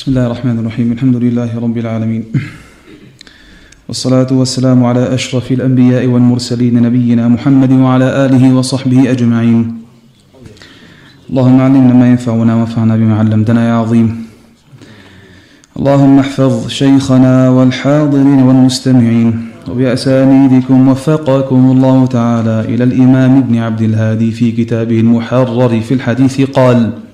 [0.00, 2.24] بسم الله الرحمن الرحيم الحمد لله رب العالمين
[3.88, 9.74] والصلاة والسلام على أشرف الأنبياء والمرسلين نبينا محمد وعلى آله وصحبه أجمعين
[11.30, 14.24] اللهم علمنا ما ينفعنا وانفعنا بما علمتنا يا عظيم
[15.76, 24.52] اللهم احفظ شيخنا والحاضرين والمستمعين وبأسانيدكم وفقكم الله تعالى إلى الإمام ابن عبد الهادي في
[24.52, 27.09] كتابه المحرر في الحديث قال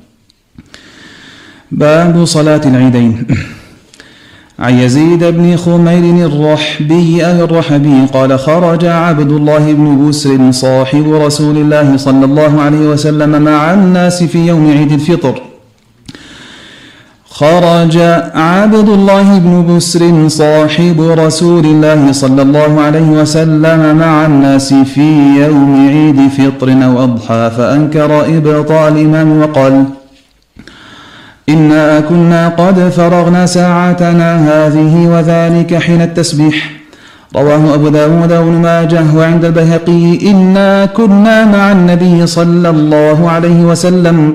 [1.72, 3.26] باب صلاة العيدين.
[4.58, 11.56] عن يزيد بن خمير الرحبي أي الرحبي قال خرج عبد الله بن بسر صاحب رسول
[11.56, 15.42] الله صلى الله عليه وسلم مع الناس في يوم عيد الفطر.
[17.30, 17.96] خرج
[18.34, 25.88] عبد الله بن بسر صاحب رسول الله صلى الله عليه وسلم مع الناس في يوم
[25.88, 29.84] عيد فطر أو أضحى فأنكر إبطال الإمام وقال
[31.48, 36.70] إنا كنا قد فرغنا ساعتنا هذه وذلك حين التسبيح.
[37.36, 44.34] رواه أبو داود وابن ماجه وعند البيهقي إنا كنا مع النبي صلى الله عليه وسلم.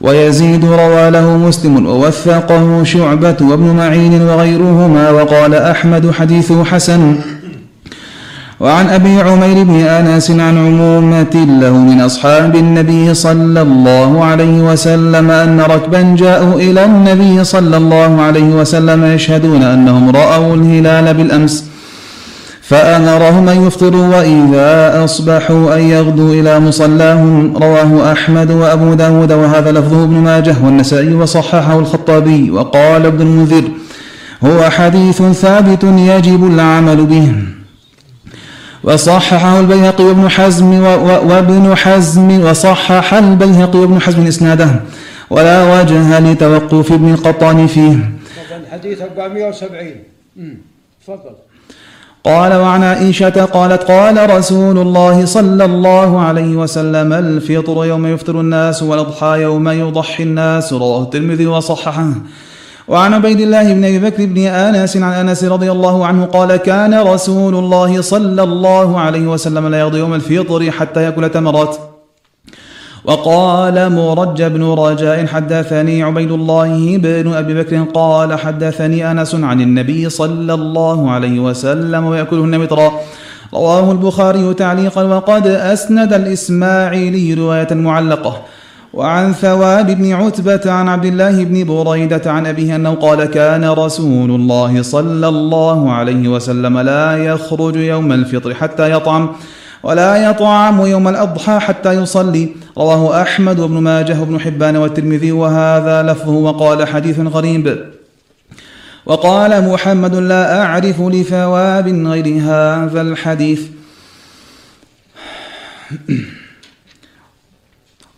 [0.00, 7.16] ويزيد روى له مسلم ووثقه شعبة وابن معين وغيرهما وقال أحمد حديثه حسن.
[8.60, 15.30] وعن أبي عمير بن أنس عن عمومة له من أصحاب النبي صلى الله عليه وسلم
[15.30, 21.64] أن ركبا جاءوا إلى النبي صلى الله عليه وسلم يشهدون أنهم رأوا الهلال بالأمس
[22.62, 27.56] فأمرهم أن يفطروا وإذا أصبحوا أن يغدوا إلى مصلاهم.
[27.56, 32.50] رواه أحمد وأبو داود وهذا لفظه ابن ماجه والنسائي وصححه الخطابي.
[32.50, 33.64] وقال ابن المنذر
[34.44, 37.32] هو حديث ثابت يجب العمل به.
[38.88, 40.70] وصححه البيهقي وابن حزم
[41.30, 44.70] وابن حزم وصحح البيهقي وابن حزم إسناده.
[45.30, 47.96] ولا وجه لتوقف ابن القطان فيه.
[48.72, 50.04] حديث 470
[51.02, 51.34] تفضل.
[52.24, 58.82] قال وعن عائشة قالت قال رسول الله صلى الله عليه وسلم الفطر يوم يفطر الناس
[58.82, 62.08] والأضحى يوم يضحي الناس رواه الترمذي وصححه.
[62.88, 66.94] وعن عبيد الله بن أبي بكر بن انس عن أنس رضي الله عنه قال كان
[66.94, 71.76] رسول الله صلى الله عليه وسلم لا يقضي يوم الفطر حتى يأكل تمرات.
[73.04, 80.10] وقال مرج بن رجاء حدثني عبيد الله بن أبي بكر قال حدثني أنس عن النبي
[80.10, 82.92] صلى الله عليه وسلم وياكلهن مطرا
[83.54, 88.42] رواه البخاري تعليقا وقد أسند الإسماعيلي رواية معلقة.
[88.92, 94.30] وعن ثواب بن عتبة عن عبد الله بن بريدة عن أبيه أنه قال كان رسول
[94.30, 99.30] الله صلى الله عليه وسلم لا يخرج يوم الفطر حتى يطعم
[99.82, 102.48] ولا يطعم يوم الأضحى حتى يصلي.
[102.78, 107.84] رواه أحمد وابن ماجه وابن حبان والترمذي وهذا لفظه وقال حديث غريب.
[109.06, 113.62] وقال محمد لا أعرف لثواب غير هذا الحديث.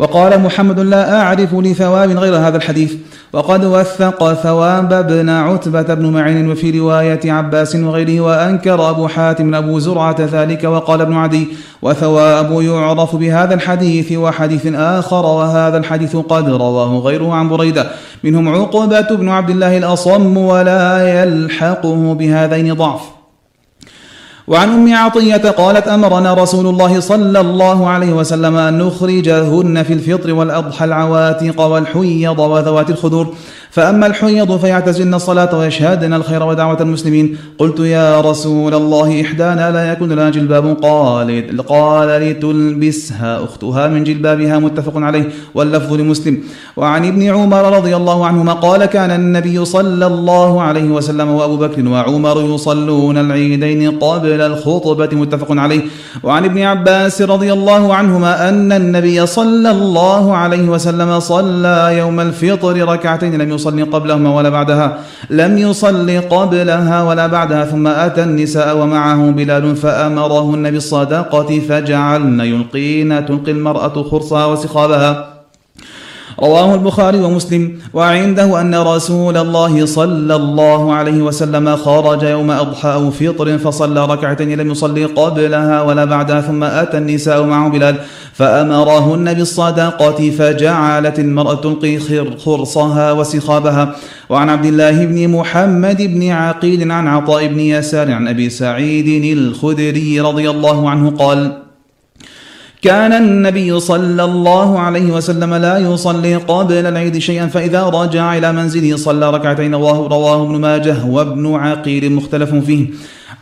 [0.00, 2.92] وقال محمد لا أعرف لثواب غير هذا الحديث.
[3.32, 9.78] وقد وثق ثواب بن عتبة بن معين وفي رواية عباس وغيره وأنكر أبو حاتم أبو
[9.78, 11.48] زرعة ذلك وقال ابن عدي.
[11.82, 17.86] وثواب يعرف بهذا الحديث وحديث آخر وهذا الحديث قد رواه غيره عن بريدة.
[18.24, 23.19] منهم عقبة بن عبد الله الأصم ولا يلحقه بهذين ضعف.
[24.50, 30.32] وعن أم عطية قالت أمرنا رسول الله صلى الله عليه وسلم أن نخرجهن في الفطر
[30.32, 33.34] والأضحى العواتق والحيض وذوات الخدور
[33.70, 37.36] فأما الحيض فيعتزلن الصلاة ويشهدن الخير ودعوة المسلمين.
[37.58, 43.44] قلت يا رسول الله إحدانا لا يكون لنا جلباب قال قال لتلبسها.
[43.44, 46.38] أختها من جلبابها متفق عليه واللفظ لمسلم.
[46.76, 51.88] وعن ابن عمر رضي الله عنهما قال كان النبي صلى الله عليه وسلم وأبو بكر
[51.88, 55.82] وعمر يصلون العيدين قبل الخطبة متفق عليه.
[56.22, 62.88] وعن ابن عباس رضي الله عنهما أن النبي صلى الله عليه وسلم صلى يوم الفطر
[62.88, 64.98] ركعتين لم يصلي قبلهما ولا بعدها.
[65.30, 73.52] لم يصلي قبلها ولا بعدها ثم أتى النساء ومعه بلال فأمرهن بالصدقة فجعلن يلقين تلقي
[73.52, 75.29] المرأة خرصها وسخابها.
[76.42, 77.78] رواه البخاري ومسلم.
[77.94, 84.60] وعنده أن رسول الله صلى الله عليه وسلم خرج يوم أضحى أو فطر فصلى ركعتين
[84.60, 87.96] لم يصلي قبلها ولا بعدها ثم أتى النساء معه بلال
[88.32, 91.98] فأمرهن بالصدقة فجعلت المرأة تلقي
[92.38, 93.96] خرصها وسخابها.
[94.30, 100.20] وعن عبد الله بن محمد بن عقيل عن عطاء بن يسار عن أبي سعيد الخدري
[100.20, 101.69] رضي الله عنه قال
[102.82, 108.96] كان النبي صلى الله عليه وسلم لا يصلي قبل العيد شيئا فإذا رجع إلى منزله
[108.96, 112.86] صلى ركعتين رواه, رواه ابن ماجه وابن عقيل مختلف فيه.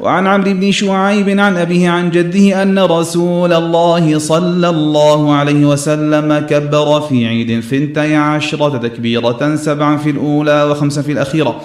[0.01, 6.39] وعن عمرو بن شعيب عن أبيه عن جده أن رسول الله صلى الله عليه وسلم
[6.39, 11.61] كبر في عيد ثنتي عشرة تكبيرة سبعا في الأولى وخمسا في الأخيرة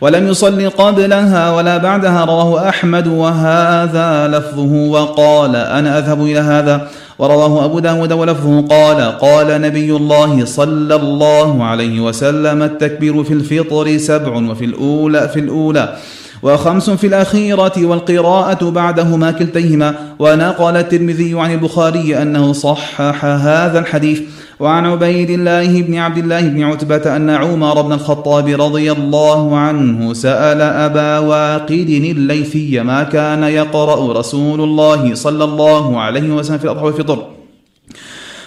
[0.00, 6.88] ولم يصل قبلها ولا بعدها رواه أحمد وهذا لفظه وقال أنا أذهب إلى هذا.
[7.18, 13.96] ورواه أبو داود ولفظه قال قال نبي الله صلى الله عليه وسلم التكبير في الفطر
[13.96, 15.96] سبع وفي الأولى في الأولى
[16.42, 24.20] وخمس في الأخيرة والقراءة بعدهما كلتيهما ونقل الترمذي عن البخاري أنه صحح هذا الحديث
[24.60, 30.12] وعن عبيد الله بن عبد الله بن عتبة أن عمر بن الخطاب رضي الله عنه
[30.12, 36.84] سأل أبا واقد الليثي ما كان يقرأ رسول الله صلى الله عليه وسلم في الأضحى
[36.84, 37.26] والفطر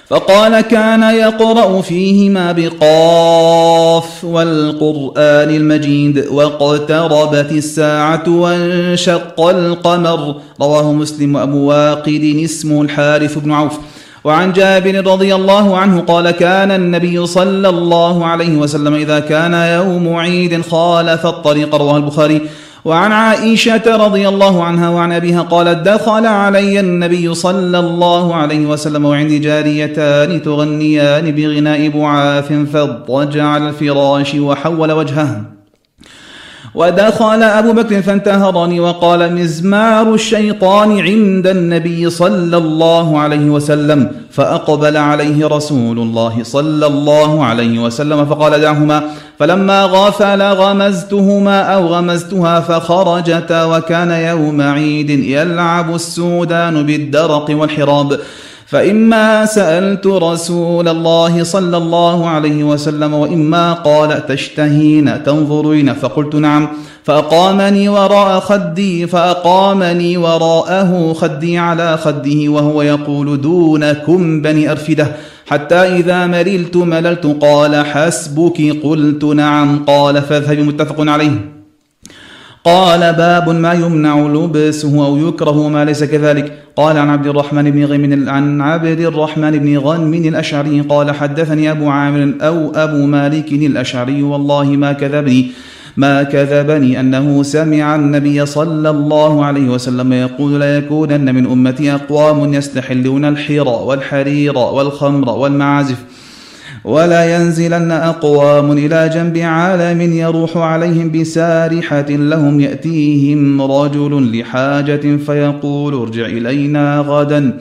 [0.07, 10.35] فقال كان يقرأ فيهما بقاف والقرآن المجيد واقتربت الساعة وانشق القمر.
[10.61, 13.79] رواه مسلم وأبو واقد اسمه الحارث بن عوف.
[14.23, 20.15] وعن جابر رضي الله عنه قال كان النبي صلى الله عليه وسلم إذا كان يوم
[20.15, 22.41] عيد خالف الطريق رواه البخاري.
[22.85, 29.05] وعن عائشة رضي الله عنها وعن أبيها قالت دخل علي النبي صلى الله عليه وسلم
[29.05, 35.60] وعندي جاريتان تغنيان بغناء بعاث فاضطجع على الفراش وحول وجهه.
[36.75, 45.47] ودخل أبو بكر فانتهرني وقال مزمار الشيطان عند النبي صلى الله عليه وسلم فأقبل عليه
[45.47, 49.03] رسول الله صلى الله عليه وسلم فقال دعهما
[49.39, 58.19] فلما غفل غمزتهما أو غمزتها فخرجتا وكان يوم عيد يلعب السودان بالدرق والحراب.
[58.71, 66.67] فإما سألت رسول الله صلى الله عليه وسلم وإما قال تشتهين تنظرين فقلت نعم
[67.03, 75.07] فأقامني وراء خدي فأقامني وراءه خدي على خده وهو يقول دونكم بني أرفدة.
[75.47, 81.60] حتى إذا مللت مللت قال حسبك قلت نعم قال فاذهب متفق عليه.
[82.63, 86.61] قال باب ما يمنع لبسه أو يكره ما ليس كذلك.
[86.75, 91.89] قال عن عبد الرحمن بن غنم عن عبد الرحمن بن غنم الأشعري قال حدثني أبو
[91.89, 95.51] عامر أو أبو مالك الأشعري والله ما كذبني
[95.97, 102.53] ما كذبني أنه سمع النبي صلى الله عليه وسلم يقول لا يكونن من أمتي أقوام
[102.53, 105.97] يستحلون الحير والحرير والخمر والمعازف.
[106.83, 116.25] ولا ينزلن أقوام إلى جنب عالم يروح عليهم بسارحة لهم يأتيهم رجل لحاجة فيقول ارجع
[116.25, 117.57] إلينا غدا.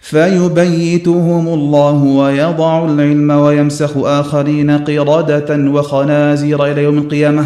[0.00, 7.44] فيبيتهم الله ويضع العلم ويمسخ آخرين قردة وخنازير إلى يوم القيامة.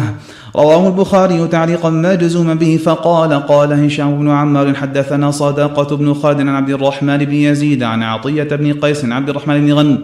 [0.55, 6.49] رواه البخاري تعليقا مجزوما به فقال قال هشام بن عمار حدثنا صدقة بن خالد عن
[6.49, 9.97] عبد الرحمن بن يزيد عن عطية بن قيس عن عبد الرحمن بن غنم.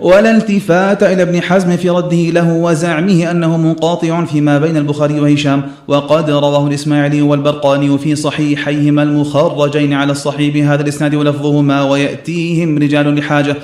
[0.00, 5.62] ولا التفات إلى ابن حزم في رده له وزعمه أنه منقاطع فيما بين البخاري وهشام
[5.88, 13.56] وقد رواه الإسماعيلي والبرقاني في صحيحيهما المخرجين على الصحيح بهذا الإسناد ولفظهما ويأتيهم رجال لحاجة.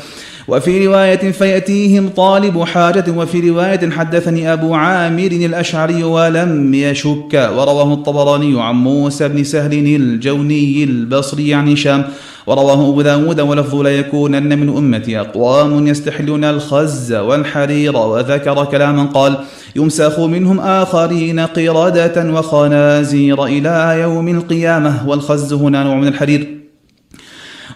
[0.48, 7.50] وفي رواية فيأتيهم طالب حاجة وفي رواية حدثني أبو عامر الأشعري ولم يشك.
[7.56, 12.04] ورواه الطبراني عن موسى بن سهل الجوني البصري عن هشام.
[12.46, 19.38] ورواه أبو داود ولفظ لا يكونن من أمتي أقوام يستحلون الخز والحرير وذكر كلاما قال
[19.76, 26.65] يمسخ منهم آخرين قردة وخنازير إلى يوم القيامة والخز هنا نوع من الحرير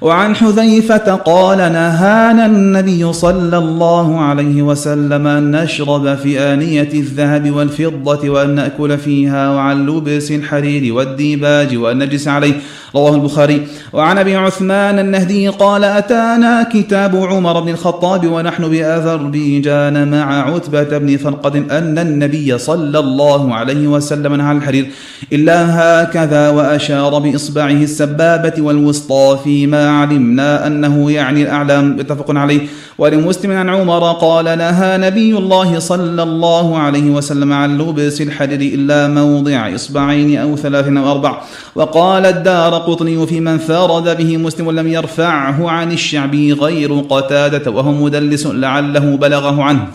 [0.02, 8.30] وعن حذيفة قال نهانا النبي صلى الله عليه وسلم أن نشرب في آنية الذهب والفضة
[8.30, 12.54] وأن نأكل فيها وعن لبس الحرير والديباج وأن نجلس عليه.
[12.94, 13.66] رواه البخاري.
[13.92, 21.16] وعن أبي عثمان النهدي قال أتانا كتاب عمر بن الخطاب ونحن باذربيجان مع عتبة بن
[21.16, 24.90] فرقد أن النبي صلى الله عليه وسلم نهى الحرير
[25.32, 32.60] إلا هكذا وأشار بإصبعه السبابة والوسطى فيما علمنا أنه يعني الأعلام متفق عليه.
[32.98, 39.08] ولمسلم عن عمر قال نهى نبي الله صلى الله عليه وسلم عن لبس الحرير إلا
[39.08, 41.40] موضع إصبعين أو ثلاث أو أربع.
[41.74, 47.92] وقال الدار قطني في من فرد به مسلم لم يرفعه عن الشعبي غير قتادة وهو
[47.92, 49.86] مدلس لعله بلغه عنه.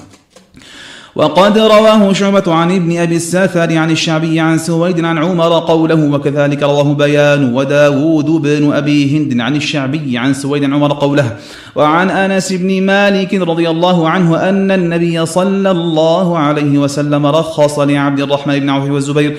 [1.16, 6.64] وقد رواه شعبة عن ابن أبي السافر عن الشعبي عن سويد عن عمر قوله وكذلك
[6.64, 11.38] رواه بيان وداود بن أبي هند عن الشعبي عن سويد عن عمر قوله
[11.76, 18.20] وعن أنس بن مالك رضي الله عنه أن النبي صلى الله عليه وسلم رخص لعبد
[18.20, 19.38] الرحمن بن عوف والزبير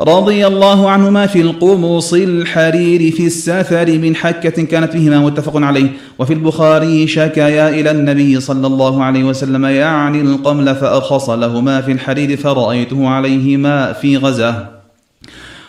[0.00, 5.88] رضي الله عنهما في القمص الحرير في السفر من حكة كانت فيهما متفق عليه.
[6.18, 12.36] وفي البخاري شكايا إلى النبي صلى الله عليه وسلم يعني القمل فأرخص لهما في الحرير
[12.36, 14.68] فرأيته عليهما في غزاه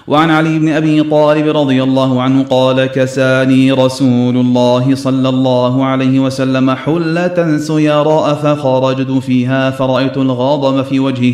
[0.08, 6.20] وعن علي بن أبي طالب رضي الله عنه قال كساني رسول الله صلى الله عليه
[6.20, 11.34] وسلم حلة سيراء فخرجت فيها فرأيت الغضب في وجهه.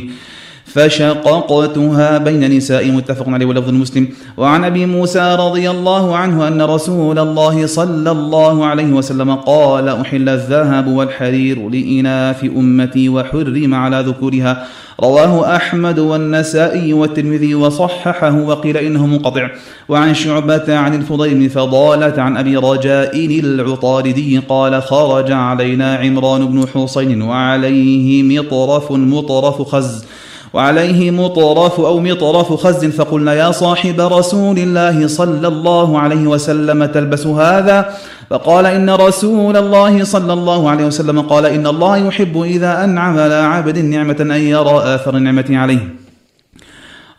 [0.65, 4.08] فشققتها بين نساء متفق عليه ولفظ مسلم.
[4.38, 10.29] وعن أبي موسى رضي الله عنه أن رسول الله صلى الله عليه وسلم قال أحل
[10.29, 14.67] الذهب والحرير لإناث أمتي وحرم على ذكورها.
[15.03, 19.50] رواه أحمد والنسائي والترمذي وصححه وقيل إنه منقطع.
[19.89, 26.67] وعن شعبة عن الفضيل بن فضالة عن أبي رجاء العطاردي قال خرج علينا عمران بن
[26.67, 30.05] حسين وعليه مطرف مطرف خز.
[30.53, 37.27] وعليه مطرف أو مطرف خز فقلنا يا صاحب رسول الله صلى الله عليه وسلم تلبس
[37.27, 37.89] هذا؟
[38.29, 43.33] فقال إن رسول الله صلى الله عليه وسلم قال إن الله يحب إذا أنعم على
[43.33, 46.03] عبد نعمة أن يرى آثر النعمة عليه.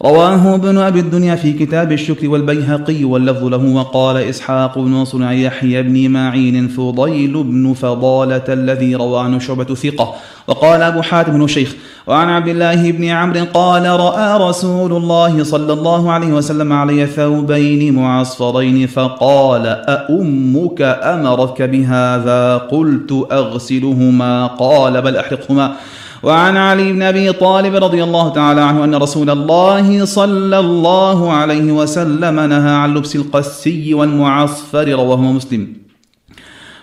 [0.05, 5.83] رواه ابن أبي الدنيا في كتاب الشكر والبيهقي واللفظ له وقال إسحاق بن عن يحيى
[5.83, 10.14] بن معين فضيل بن فضالة الذي روى عنه شعبة ثقة.
[10.49, 11.75] وقال أبو حاتم بن شيخ.
[12.07, 17.95] وعن عبد الله بن عمرو قال رأى رسول الله صلى الله عليه وسلم علي ثوبين
[17.95, 24.47] معصفرين فقال أأمك أمرك بهذا؟ قلت أغسلهما.
[24.47, 25.73] قال بل أحرقهما.
[26.23, 31.73] وعن علي بن أبي طالب رضي الله تعالى عنه أن رسول الله صلى الله عليه
[31.73, 35.84] وسلم نهى عن لبس القسي والمعصفر رواه مسلم.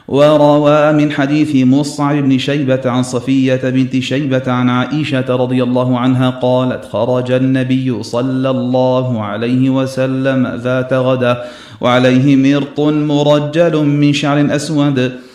[0.07, 6.29] وروى من حديث مصعب بن شيبة عن صفية بنت شيبة عن عائشة رضي الله عنها
[6.29, 11.43] قالت خرج النبي صلى الله عليه وسلم ذات غدا
[11.81, 15.30] وعليه مرط مرجل من شعر أسود.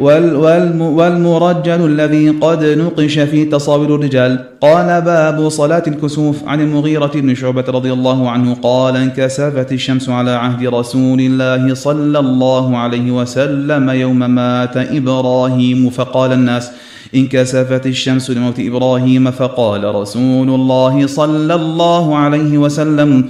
[0.00, 4.38] والمرجل الذي قد نقش في تصاوير الرجال.
[4.60, 8.54] قال باب صلاة الكسوف عن المغيرة بن شعبة رضي الله عنه.
[8.62, 15.90] قال انكسفت الشمس على عهد رسول الله صلى الله عليه وسلم يوم مات إبراهيم.
[15.90, 16.70] فقال الناس
[17.14, 19.30] انكسفت الشمس لموت إبراهيم.
[19.30, 23.24] فقال رسول الله صلى الله عليه وسلم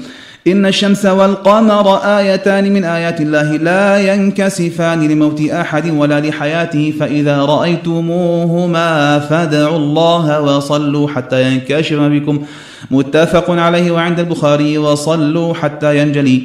[0.46, 9.18] إن الشمس والقمر آيتان من آيات الله لا ينكسفان لموت أحد ولا لحياته فإذا رأيتموهما
[9.18, 12.42] فادعوا الله وصلوا حتى ينكشف بكم.
[12.90, 16.42] متفق عليه وعند البخاري وصلوا حتى ينجلي.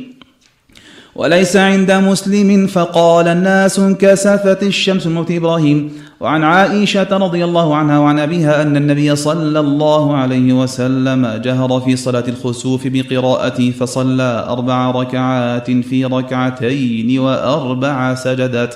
[1.15, 5.91] وليس عند مسلم فقال الناس انكسفت الشمس موت إبراهيم.
[6.19, 11.95] وعن عائشة رضي الله عنها وعن أبيها أن النبي صلى الله عليه وسلم جهر في
[11.95, 18.75] صلاة الخسوف بقراءته فصلى أربع ركعات في ركعتين وأربع سجدات.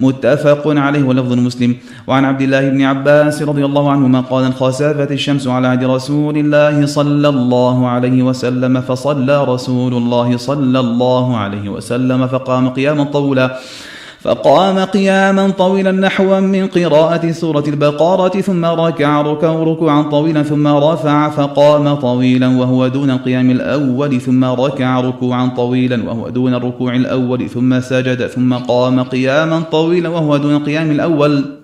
[0.00, 1.76] متفق عليه ولفظ مسلم.
[2.06, 6.86] وعن عبد الله بن عباس رضي الله عنهما قال انخسفت الشمس على عهد رسول الله
[6.86, 13.58] صلى الله عليه وسلم فصلى رسول الله صلى الله عليه وسلم فقام قياما طولا.
[14.22, 21.30] فقام قياما طويلا نحوا من قراءة سورة البقرة ثم ركع ركوع ركوعا طويلا ثم رفع
[21.30, 27.80] فقام طويلا وهو دون القيام الأول ثم ركع ركوعا طويلا وهو دون الركوع الأول ثم
[27.80, 31.59] سجد ثم قام قياما طويلا وهو دون القيام الأول.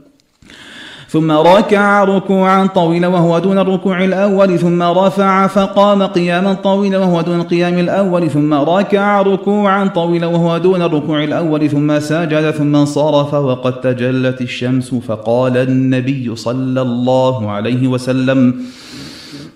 [1.09, 7.41] ثم ركع ركوعا طويلا وهو دون الركوع الأول ثم رفع فقام قياما طويلا وهو دون
[7.41, 13.81] القيام الأول ثم ركع ركوعا طويلا وهو دون الركوع الأول ثم سجد ثم انصرف وقد
[13.81, 18.55] تجلت الشمس فقال النبي صلى الله عليه وسلم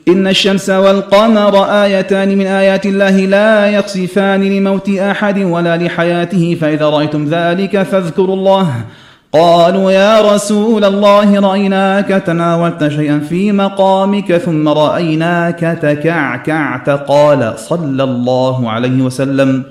[0.09, 7.25] إن الشمس والقمر آيتان من آيات الله لا يقصفان لموت أحد ولا لحياته فإذا رأيتم
[7.25, 8.85] ذلك فاذكروا الله
[9.33, 16.91] قالوا يا رسول الله رأيناك تناولت شيئا في مقامك ثم رأيناك تكعكعت.
[16.91, 19.63] قال صلى الله عليه وسلم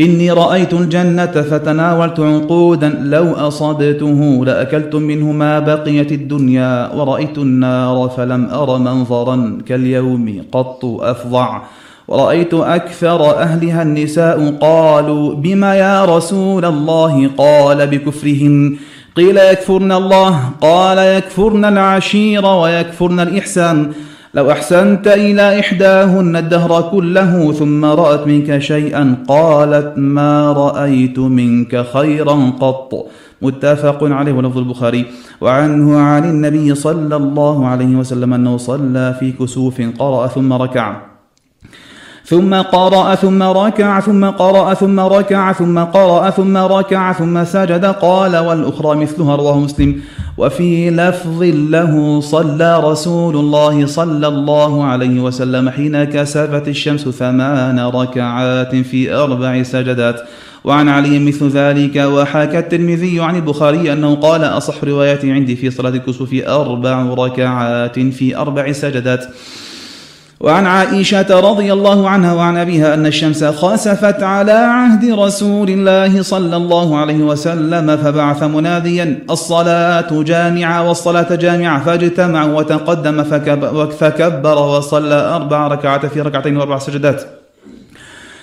[0.00, 8.48] إني رأيت الجنة فتناولت عنقودا لو أصبته لأكلت منه ما بقيت الدنيا ورأيت النار فلم
[8.50, 11.62] أر منظرا كاليوم قط أفظع.
[12.08, 18.76] ورأيت أكثر أهلها النساء قالوا بما يا رسول الله؟ قال بكفرهن
[19.16, 23.92] قيل يكفرن الله؟ قال يكفرن العشير ويكفرن الإحسان.
[24.34, 32.52] لو أحسنت إلى إحداهن الدهر كله ثم رأت منك شيئا قالت ما رأيت منك خيرا
[32.60, 33.06] قط.
[33.42, 35.04] متفق عليه ولفظ البخاري.
[35.40, 41.13] وعنه عن النبي صلى الله عليه وسلم أنه صلى في كسوف قرأ ثم ركع.
[42.26, 47.84] ثم قرأ ثم ركع ثم قرأ ثم ركع ثم قرأ ثم ركع ثم سجد.
[47.84, 50.00] قال والأخرى مثلها رواه مسلم.
[50.38, 58.76] وفي لفظ له صلى رسول الله صلى الله عليه وسلم حين كسفت الشمس ثمان ركعات
[58.76, 60.20] في أربع سجدات.
[60.64, 61.96] وعن علي مثل ذلك.
[61.96, 68.36] وحكى الترمذي عن البخاري أنه قال أصح رواياتي عندي في صلاة الكسوف أربع ركعات في
[68.36, 69.24] أربع سجدات.
[70.40, 76.56] وعن عائشة رضي الله عنها وعن أبيها أن الشمس خسفت على عهد رسول الله صلى
[76.56, 83.24] الله عليه وسلم فبعث مناديا الصلاة جامعة والصلاة جامعة فاجتمعوا وتقدم
[83.90, 87.22] فكبر وصلى أربع ركعات في ركعتين وأربع سجدات.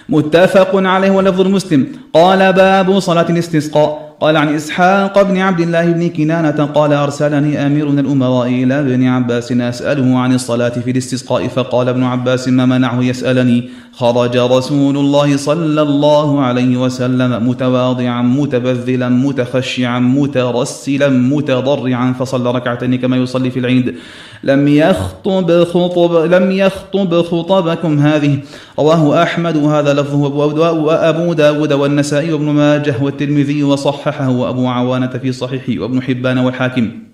[0.09, 1.87] متفق عليه ولفظ المسلم.
[2.13, 4.10] قال باب صلاة الاستسقاء.
[4.21, 9.07] قال عن إسحاق بن عبد الله بن كنانة قال أرسلني أمير من الأمراء إلى ابن
[9.07, 15.37] عباس أسأله عن الصلاة في الاستسقاء فقال ابن عباس ما منعه يسألني خرج رسول الله
[15.37, 23.95] صلى الله عليه وسلم متواضعا متبذلا متخشعا مترسلا متضرعا فصلى ركعتين كما يصلي في العيد.
[24.43, 28.37] لم يخطب خطب لم يخطب خطبكم هذه.
[28.79, 35.81] رواه أحمد وهذا لفظه وأبو داود والنسائي وابن ماجه والترمذي وصححه وأبو عوانة في صحيحه
[35.81, 37.10] وابن حبان والحاكم.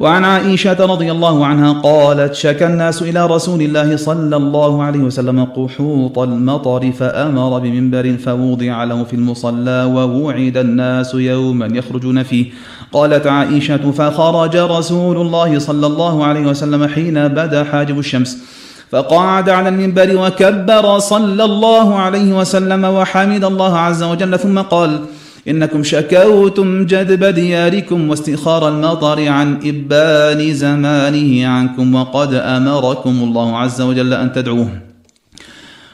[0.00, 5.44] وعن عائشة رضي الله عنها قالت شكى الناس إلى رسول الله صلى الله عليه وسلم
[5.44, 12.46] قحوط المطر فأمر بمنبر فوضع له في المصلى ووعد الناس يوما يخرجون فيه.
[12.92, 18.38] قالت عائشة فخرج رسول الله صلى الله عليه وسلم حين بدأ حاجب الشمس
[18.90, 25.00] فقعد على المنبر وكبر صلى الله عليه وسلم وحمد الله عز وجل ثم قال
[25.48, 34.14] إنكم شكوتم جدب دياركم واستخار المطر عن إبان زمانه عنكم وقد أمركم الله عز وجل
[34.14, 34.68] أن تدعوه.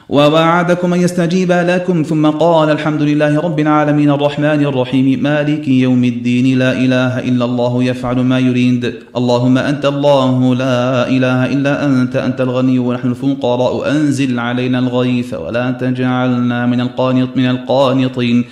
[0.09, 6.59] ووعدكم أن يستجيب لكم ثم قال الحمد لله رب العالمين الرحمن الرحيم مالك يوم الدين
[6.59, 8.93] لا إله إلا الله يفعل ما يريد.
[9.17, 15.71] اللهم أنت الله لا إله إلا أنت أنت الغني ونحن الفقراء أنزل علينا الغيث ولا
[15.71, 18.45] تجعلنا من القانط من القانطين.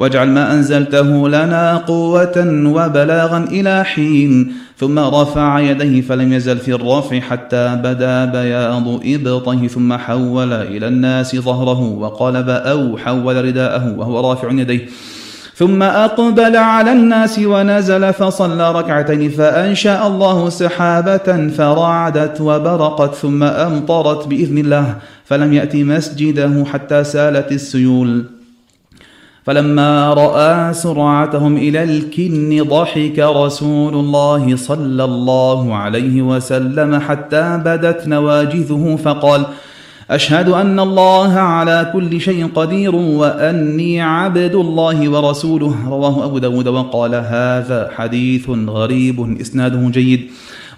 [0.00, 2.36] واجعل ما أنزلته لنا قوة
[2.76, 4.52] وبلاغا إلى حين.
[4.78, 11.36] ثم رفع يديه فلم يزل في الرفع حتى بدا بياض إبطه ثم حول إلى الناس
[11.36, 14.86] ظهره وقلب أو حول رداءه وهو رافع يديه.
[15.54, 19.30] ثم أقبل على الناس ونزل فصلى ركعتين.
[19.30, 23.14] فأنشأ الله سحابة فرعدت وبرقت.
[23.14, 24.96] ثم أمطرت بإذن الله.
[25.24, 28.39] فلم يأتي مسجده حتى سالت السيول.
[29.44, 38.98] فلما رأى سرعتهم إلى الكن ضحك رسول الله صلى الله عليه وسلم حتى بدت نواجذه
[39.04, 39.46] فقال
[40.10, 45.74] أشهد أن الله على كل شيء قدير وأني عبد الله ورسوله.
[45.88, 50.30] رواه أبو داود وقال هذا حديث غريب إسناده جيد.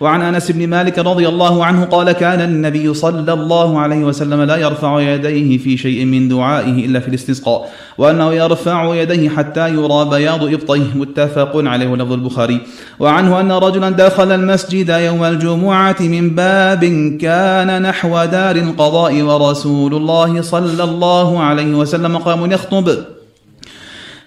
[0.03, 4.57] وعن أنس بن مالك رضي الله عنه قال كان النبي صلى الله عليه وسلم لا
[4.57, 10.45] يرفع يديه في شيء من دعائه إلا في الاستسقاء وأنه يرفع يديه حتى يرى بياض
[10.45, 12.61] إبطيه متفق عليه لفظ البخاري.
[13.01, 16.85] وعنه أن رجلا دخل المسجد يوم الجمعة من باب
[17.21, 22.89] كان نحو دار القضاء ورسول الله صلى الله عليه وسلم قام يخطب.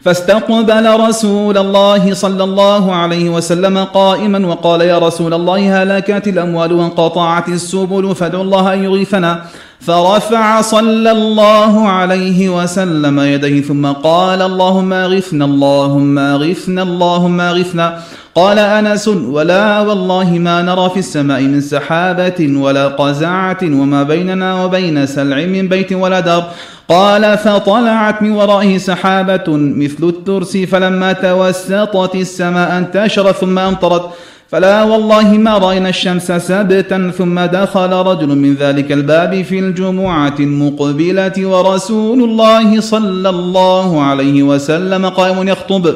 [0.06, 7.48] فاستقبل رسول الله صلى الله عليه وسلم قائما وقال يا رسول الله هلكت الأموال وانقطعت
[7.50, 9.32] السبل فادعوا الله أن يغيثنا.
[9.80, 18.00] فرفع صلى الله عليه وسلم يديه ثم قال اللهم اغثنا اللهم اغثنا اللهم اغثنا.
[18.36, 25.06] قال أنس ولا والله ما نرى في السماء من سحابة ولا قزعة وما بيننا وبين
[25.06, 26.44] سلع من بيت ولا دار.
[26.90, 34.10] قال فطلعت من ورائه سحابة مثل الترس فلما توسطت السماء انتشرت ثم أمطرت.
[34.48, 41.34] فلا والله ما رأينا الشمس سبتا ثم دخل رجل من ذلك الباب في الجمعة المقبلة
[41.38, 45.94] ورسول الله صلى الله عليه وسلم قائم يخطب.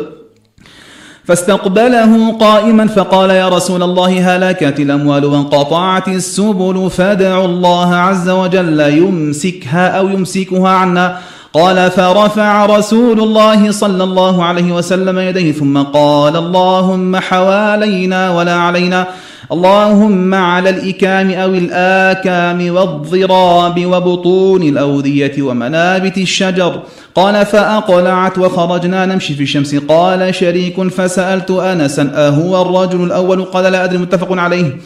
[1.24, 9.88] فاستقبله قائما فقال يا رسول الله هلكت الأموال وانقطعت السبل فادعوا الله عز وجل يمسكها
[9.88, 11.18] أو يمسكها عنا.
[11.54, 19.08] قال فرفع رسول الله صلى الله عليه وسلم يديه ثم قال اللهم حوالينا ولا علينا.
[19.52, 26.82] اللهم على الإكام أو الآكام والضراب وبطون الأودية ومنابت الشجر.
[27.16, 29.76] قال فأقلعت وخرجنا نمشي في الشمس.
[29.76, 34.78] قال شريك فسألت أنسا أهو الرجل الأول؟ قال لا أدري متفق عليه.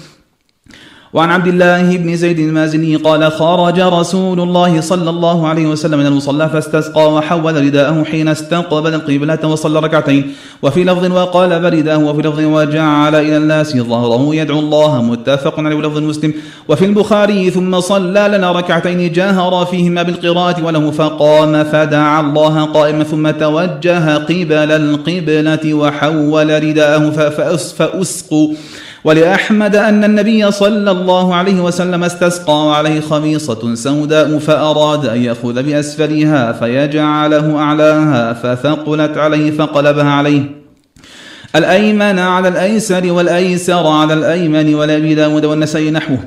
[1.13, 6.05] وعن عبد الله بن زيد المازني قال خرج رسول الله صلى الله عليه وسلم من
[6.05, 10.31] المصلى فاستسقى وحول رداءه حين استقبل القبلة وصلى ركعتين.
[10.61, 15.97] وفي لفظ وقال برداه وفي لفظ وجعل إلى الناس ظهره يدعو الله متفق عليه لفظ
[15.97, 16.33] مسلم.
[16.69, 23.29] وفي البخاري ثم صلى لنا ركعتين جاهر فيهما بالقراءة وله فقام فدعا الله قائما ثم
[23.29, 27.09] توجه قبل القبلة وحول رداءه
[27.77, 28.53] فأسقوا.
[29.03, 36.51] ولأحمد أن النبي صلى الله عليه وسلم استسقى وعليه خميصة سوداء فأراد أن يأخذ بأسفلها
[36.51, 40.43] فيجعله أعلاها فثقلت عليه فقلبها عليه.
[41.55, 46.19] الأيمن على الأيسر والأيسر على الأيمن ولأبي داود والنسائي نحوه.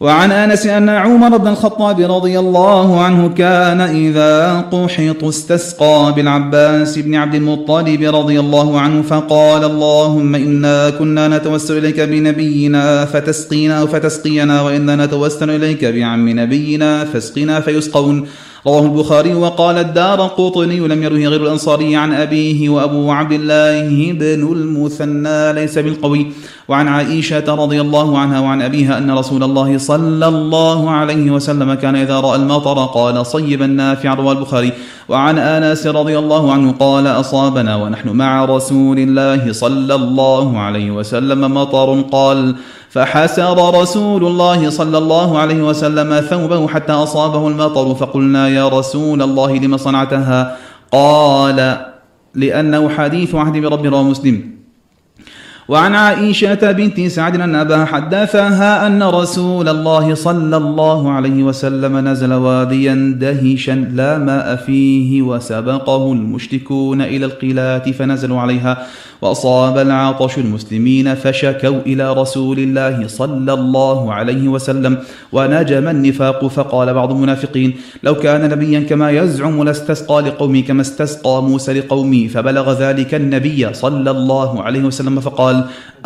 [0.00, 7.14] وعن أنس أن عمر بن الخطاب رضي الله عنه كان إذا قحط استسقى بالعباس بن
[7.14, 15.06] عبد المطلب رضي الله عنه فقال اللهم إنا كنا نتوسل إليك بنبينا فتسقينا فتسقينا وإنا
[15.06, 18.26] نتوسل إليك بعم نبينا فاسقنا فيسقون.
[18.66, 24.52] رواه البخاري وقال الدار قطني لم يره غير الأنصاري عن أبيه وأبو عبد الله بن
[24.52, 26.26] المثنى ليس بالقوي.
[26.68, 31.96] وعن عائشة رضي الله عنها وعن أبيها أن رسول الله صلى الله عليه وسلم كان
[31.96, 34.72] إذا رأى المطر قال صيبا نافعا رواه البخاري.
[35.08, 41.54] وعن أنس رضي الله عنه قال أصابنا ونحن مع رسول الله صلى الله عليه وسلم
[41.54, 42.54] مطر قال
[42.94, 49.56] فحسر رسول الله صلى الله عليه وسلم ثوبه حتى أصابه المطر فقلنا يا رسول الله
[49.58, 50.56] لم صنعتها؟
[50.92, 51.58] قال
[52.34, 54.63] لأنه حديث عهد برب رواه مسلم.
[55.68, 62.32] وعن عائشة بنت سعد أن أباها حدثها أن رسول الله صلى الله عليه وسلم نزل
[62.32, 68.86] واديا دهشا لا ماء فيه وسبقه المشركون إلى القلات فنزلوا عليها
[69.22, 74.98] وأصاب العطش المسلمين فشكوا إلى رسول الله صلى الله عليه وسلم
[75.32, 81.72] ونجم النفاق فقال بعض المنافقين لو كان نبيا كما يزعم لاستسقى لقومي كما استسقى موسى
[81.72, 85.53] لقومي فبلغ ذلك النبي صلى الله عليه وسلم فقال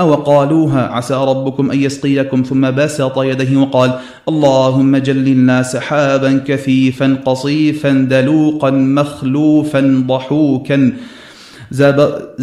[0.01, 3.91] أو قالوها عسى ربكم أن يسقيكم ثم بسط يديه وقال
[4.29, 10.79] اللهم جللنا سحابا كثيفا قصيفا دلوقا مخلوفا ضحوكا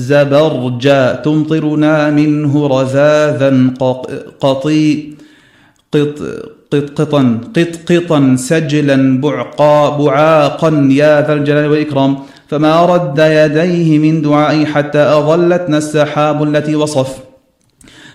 [0.09, 3.51] زبرجا تمطرنا منه رذاذا
[4.43, 4.85] قطي
[5.93, 6.19] قط
[6.71, 7.21] قطقطا
[7.55, 12.11] قطقطا سجلا بعقا بعاقا يا ذا الجلال والإكرام.
[12.47, 17.17] فما رد يديه من دعائي حتى أظلتنا السحاب التي وصف.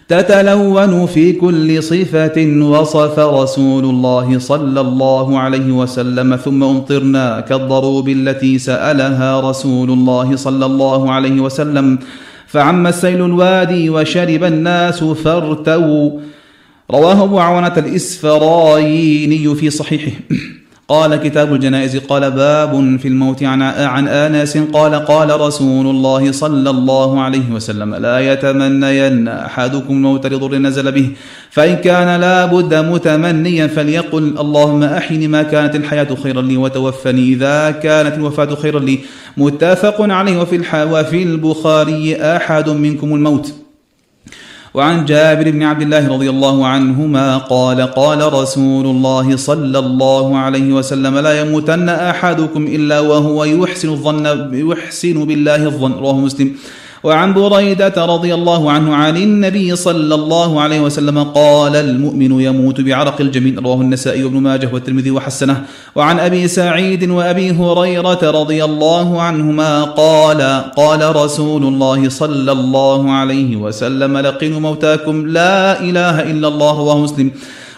[0.09, 8.59] تتلون في كل صفة وصف رسول الله صلى الله عليه وسلم ثم أمطرنا كالضروب التي
[8.59, 11.99] سألها رسول الله صلى الله عليه وسلم.
[12.47, 16.21] فعم السيل الوادي وشرب الناس فارتووا.
[16.91, 20.13] رواه أبو عوانة الإسفرايني في صحيحه.
[20.91, 26.71] قال كتاب الجنائز قال باب في الموت عن عن انس قال قال رسول الله صلى
[26.71, 31.11] الله عليه وسلم لا يتمنين أحدكم الموت لضر نزل به
[31.51, 37.71] فإن كان لا بد متمنيا فليقل اللهم أحيني ما كانت الحياة خيرا لي وتوفني إذا
[37.71, 38.99] كانت الوفاة خيرا لي.
[39.37, 40.41] متفق عليه.
[40.41, 43.53] وفي وفي البخاري أحد منكم الموت.
[44.75, 50.73] وعن جابر بن عبد الله رضي الله عنهما قال قال رسول الله صلى الله عليه
[50.73, 55.93] وسلم لا يموتن أحدكم إلا وهو يحسن الظن يحسن بالله الظن.
[55.93, 56.55] رواه مسلم.
[57.05, 63.21] وعن بريدة رضي الله عنه عن النبي صلى الله عليه وسلم قال المؤمن يموت بعرق
[63.21, 65.65] الجميل رواه النسائي وابن ماجه والترمذي وحسنه.
[65.95, 70.41] وعن أبي سعيد وأبي هريرة رضي الله عنهما قال
[70.77, 77.31] قال رسول الله صلى الله عليه وسلم لقنوا موتاكم لا إله إلا الله رواه مسلم.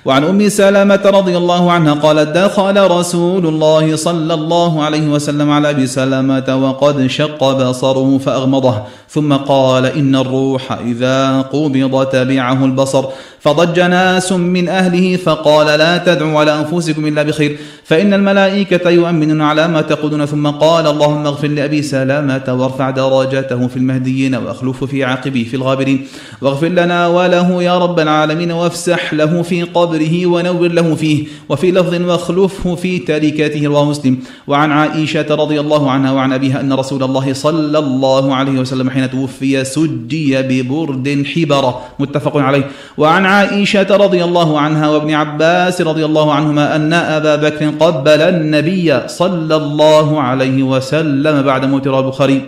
[0.04, 5.70] وعن أم سلمة رضي الله عنها قالت دخل رسول الله صلى الله عليه وسلم على
[5.70, 13.04] أبي سلمة وقد شق بصره فأغمضه ثم قال إن الروح إذا قبض تبعه البصر.
[13.42, 19.68] فضج ناس من أهله فقال لا تدعوا على أنفسكم إلا بخير فإن الملائكة يؤمنون على
[19.68, 25.46] ما تقولون ثم قال اللهم اغفر لأبي سلامة وارفع درجته في المهديين وأخلف في عقبه
[25.50, 26.06] في الغابرين.
[26.40, 31.94] واغفر لنا وله يا رب العالمين وافسح له في قبره ونور له فيه وفي لفظ
[31.94, 34.18] واخلفه في تركته رواه مسلم.
[34.46, 39.10] وعن عائشة رضي الله عنها وعن أبيها أن رسول الله صلى الله عليه وسلم حين
[39.10, 42.70] توفي سجي ببرد حبرة متفق عليه.
[42.98, 49.08] وعن عائشة رضي الله عنها وابن عباس رضي الله عنهما أن أبا بكر قبل النبي
[49.08, 52.40] صلى الله عليه وسلم بعد موت البخاري.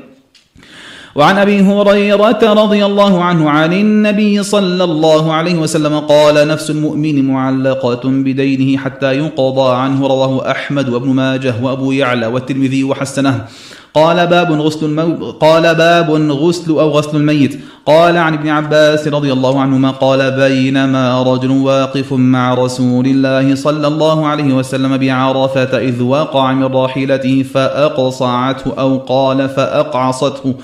[1.14, 7.24] وعن أبي هريرة رضي الله عنه عن النبي صلى الله عليه وسلم قال نفس المؤمن
[7.24, 10.06] معلقة بدينه حتى يقضى عنه.
[10.06, 13.44] رواه أحمد وابن ماجه وأبو يعلى والترمذي وحسنه.
[13.94, 15.30] قال باب غسل المو...
[15.30, 17.60] قال باب غسل أو غسل الميت.
[17.86, 23.86] قال عن ابن عباس رضي الله عنهما قال بينما رجل واقف مع رسول الله صلى
[23.86, 30.54] الله عليه وسلم بعرفة إذ وقع من راحلته فأقصعته أو قال فأقعصته.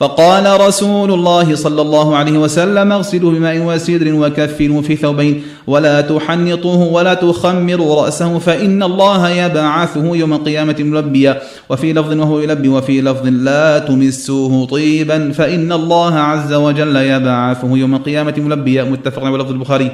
[0.00, 6.92] فقال رسول الله صلى الله عليه وسلم اغسلوا بماء وسدر وكفنوا في ثوبين ولا تحنطوه
[6.92, 13.26] ولا تخمروا رأسه فإن الله يبعثه يوم القيامة ملبيا وفي لفظ وهو يلبي وفي لفظ
[13.26, 19.90] لا تمسوه طيبا فإن الله عز وجل يبعثه يوم القيامة ملبيا متفق على لفظ البخاري.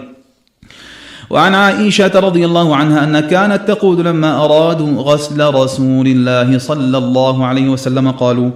[1.31, 7.47] وعن عائشة رضي الله عنها أن كانت تقول لما أرادوا غسل رسول الله صلى الله
[7.47, 8.51] عليه وسلم قالوا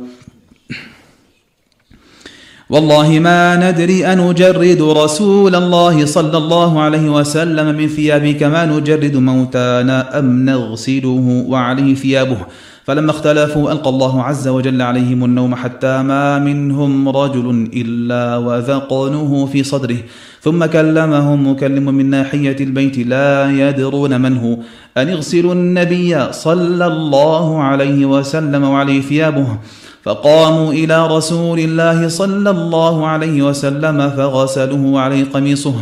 [2.70, 9.16] والله ما ندري أن نجرد رسول الله صلى الله عليه وسلم من ثيابه كما نجرد
[9.16, 12.38] موتانا أم نغسله وعليه ثيابه؟
[12.86, 19.62] فلما اختلفوا ألقى الله عز وجل عليهم النوم حتى ما منهم رجل إلا وذقنه في
[19.62, 19.96] صدره
[20.40, 24.58] ثم كلمهم مكلم من ناحية البيت لا يدرون من هو
[24.96, 29.58] أن اغسلوا النبي صلى الله عليه وسلم وعليه ثيابه.
[30.02, 35.74] فقاموا إلى رسول الله صلى الله عليه وسلم فغسلوه عليه قميصه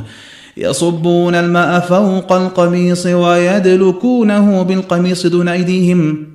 [0.56, 6.33] يصبون الماء فوق القميص ويدلكونه بالقميص دون أيديهم.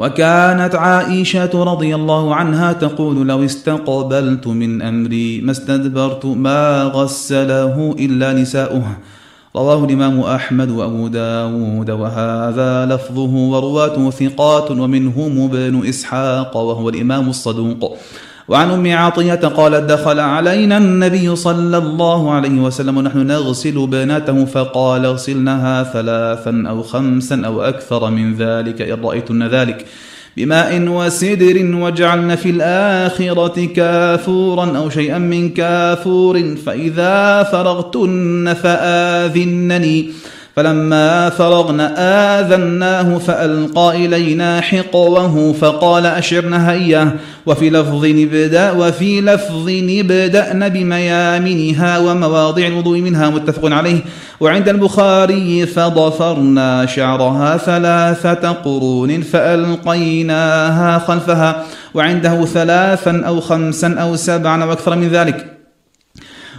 [0.00, 8.32] وكانت عائشة رضي الله عنها تقول لو استقبلت من أمري ما استدبرت ما غسله إلا
[8.32, 8.86] نساؤه.
[9.56, 17.96] رواه الإمام أحمد وأبو داود وهذا لفظه ورواته ثقات ومنهم ابن إسحاق وهو الإمام الصدوق.
[18.50, 25.04] وعن أم عطية قالت دخل علينا النبي صلى الله عليه وسلم ونحن نغسل بناته فقال
[25.04, 29.86] اغسلنها ثلاثا أو خمسا أو أكثر من ذلك إن رأيتن ذلك
[30.36, 40.10] بماء وسدر وجعلن في الآخرة كافورا أو شيئا من كافور فإذا فرغتن فآذنني
[40.56, 41.94] فلما فرغنا
[42.40, 52.66] آذناه فألقى إلينا حقوه فقال أشرنا هيا وفي لفظ نبدأ وفي لفظ نبدأن بميامنها ومواضع
[52.66, 54.00] الوضوء منها متفق عليه.
[54.40, 61.64] وعند البخاري فضفرنا شعرها ثلاثة قرون فألقيناها خلفها.
[61.94, 65.59] وعنده ثلاثا أو خمسا أو سبعا أو أكثر من ذلك.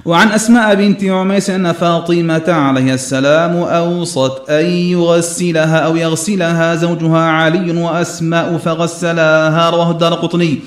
[0.05, 7.81] وعن أسماء بنت عميس أن فاطمة عليه السلام أوصت أن يغسلها أو يغسلها زوجها علي
[7.81, 10.59] وأسماء فغسلاها رواه الدار قطني.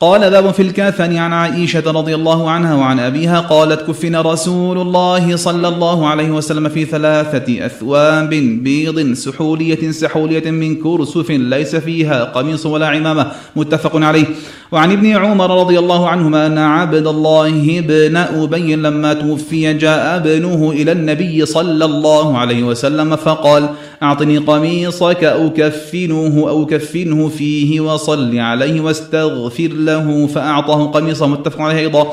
[0.00, 5.36] قال باب في الكفن عن عائشة رضي الله عنها وعن أبيها قالت كفن رسول الله
[5.36, 8.30] صلى الله عليه وسلم في ثلاثة أثواب
[8.62, 14.24] بيض سحولية سحولية من كرسف ليس فيها قميص ولا عمامة متفق عليه.
[14.72, 20.72] وعن ابن عمر رضي الله عنهما أن عبد الله بن أبي لما توفي جاء ابنه
[20.72, 23.68] إلى النبي صلى الله عليه وسلم فقال
[24.02, 32.12] أعطني قميصك أكفنه أو كفنه فيه وصل عليه واستغفر له فأعطاه قميصه متفق عليه أيضا.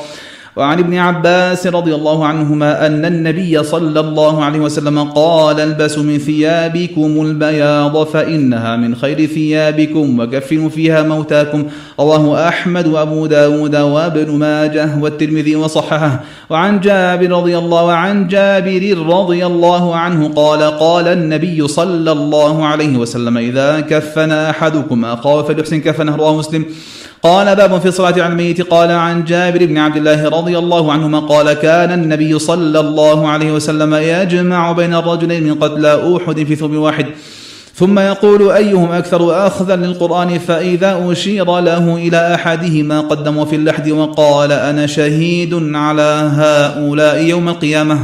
[0.56, 6.18] وعن ابن عباس رضي الله عنهما أن النبي صلى الله عليه وسلم قال البسوا من
[6.18, 11.66] ثيابكم البياض فإنها من خير ثيابكم وكفنوا فيها موتاكم.
[12.00, 16.24] رواه أحمد وأبو داود وابن ماجه والترمذي وصححه.
[16.50, 22.98] وعن جابر رضي الله عن جابر رضي الله عنه قال قال النبي صلى الله عليه
[22.98, 26.16] وسلم إذا كفن أحدكم أخاه فليحسن كفنه.
[26.16, 26.66] رواه مسلم.
[27.24, 28.62] قال باب في الصلاة على الميت.
[28.62, 33.52] قال عن جابر بن عبد الله رضي الله عنهما قال كان النبي صلى الله عليه
[33.52, 37.06] وسلم يجمع بين الرجلين من قتلى أحد في ثوب واحد.
[37.76, 44.52] ثم يقول أيهم أكثر أخذا للقرآن فإذا أشير له إلى أحدهما قدم في اللحد وقال
[44.52, 48.00] أنا شهيد على هؤلاء يوم القيامة.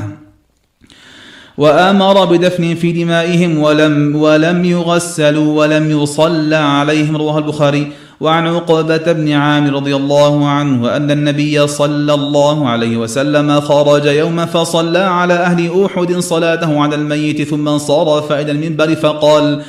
[1.57, 7.17] وأمر بدفن في دمائهم ولم ولم يغسلوا ولم يصلى عليهم.
[7.17, 7.91] رواه البخاري.
[8.19, 14.45] وعن عقبة بن عامر رضي الله عنه أن النبي صلى الله عليه وسلم خرج يوما
[14.45, 19.61] فصلى على أهل أحد صلاته على الميت ثم انصرف إلى المنبر فقال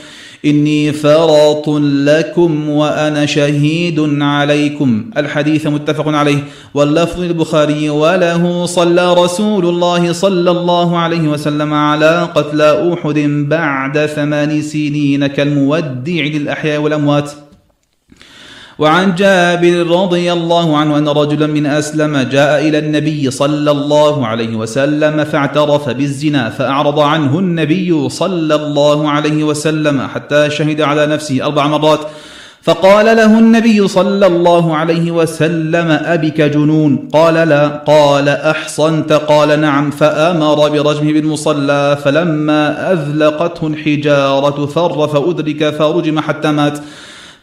[0.45, 1.69] إني فرط
[2.09, 5.05] لكم وأنا شهيد عليكم.
[5.17, 12.95] الحديث متفق عليه واللفظ البخاري وله صلى رسول الله صلى الله عليه وسلم على قتلى
[12.95, 17.31] أحد بعد ثمان سنين كالمودع للأحياء والأموات.
[18.81, 24.57] وعن جابر رضي الله عنه أن رجلا من أسلم جاء إلى النبي صلى الله عليه
[24.57, 31.67] وسلم فاعترف بالزنا فأعرض عنه النبي صلى الله عليه وسلم حتى شهد على نفسه أربع
[31.67, 32.01] مرات.
[32.63, 37.67] فقال له النبي صلى الله عليه وسلم أبك جنون؟ قال لا.
[37.67, 39.91] قال أحصنت؟ قال نعم.
[39.91, 41.99] فأمر برجمه بالمصلى.
[42.05, 46.79] فلما أذلقته الحجارة فر فأدرك فرجم حتى مات.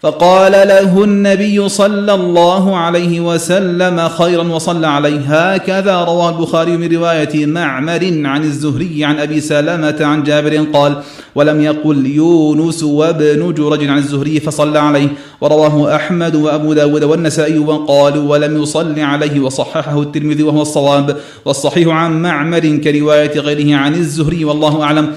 [0.02, 5.20] فقال له النبي صلى الله عليه وسلم خيرا وصلى عليه.
[5.28, 11.02] هكذا روى البخاري من رواية معمر عن الزهري عن أبي سلامة عن جابر قال
[11.36, 15.08] ولم يقل يونس وابن جرج عن الزهري فصلى عليه
[15.42, 21.18] ورواه أحمد وأبو داود والنسائي وقالوا ولم يصلي عليه وصححه الترمذي وهو الصواب.
[21.46, 25.16] والصحيح عن معمر كرواية غيره عن الزهري والله أعلم.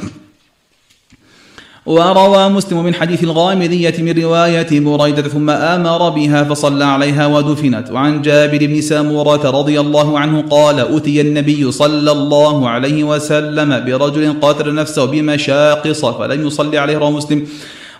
[1.87, 7.91] وروى مسلم من حديث الغامدية من رواية بريدة ثم آمر بها فصلى عليها ودفنت.
[7.91, 14.41] وعن جابر بن سامورة رضي الله عنه قال أتي النبي صلى الله عليه وسلم برجل
[14.41, 17.47] قاتل نفسه بمشاقص فلم يصلي عليه رواه مسلم.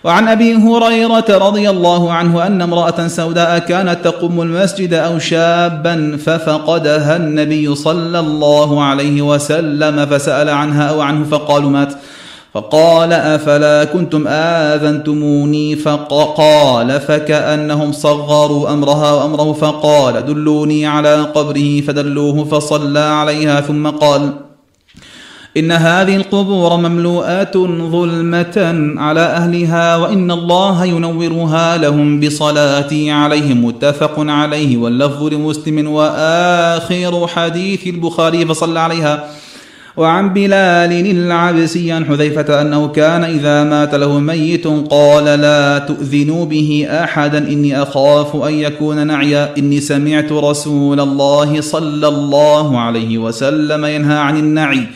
[0.03, 7.15] وعن أبي هريرة رضي الله عنه أن امرأة سوداء كانت تقوم المسجد أو شابا ففقدها
[7.15, 11.93] النبي صلى الله عليه وسلم فسأل عنها أو عنه فقالوا مات.
[12.53, 22.99] فقال أفلا كنتم آذنتموني؟ فقال فكأنهم صغروا أمرها وأمره فقال دلوني على قبره فدلوه فصلى
[22.99, 24.33] عليها ثم قال
[25.57, 27.57] إن هذه القبور مملوءات
[27.91, 28.57] ظلمة
[28.97, 33.65] على أهلها وإن الله ينورها لهم بصلاتي عليهم.
[33.65, 39.23] متفق عليه واللفظ لمسلم وآخر حديث البخاري فصلى عليها.
[39.97, 46.87] وعن بلال العبسي عن حذيفة أنه كان إذا مات له ميت قال لا تؤذنوا به
[46.89, 54.17] أحدا إني أخاف أن يكون نعيا إني سمعت رسول الله صلى الله عليه وسلم ينهى
[54.17, 54.87] عن النعي.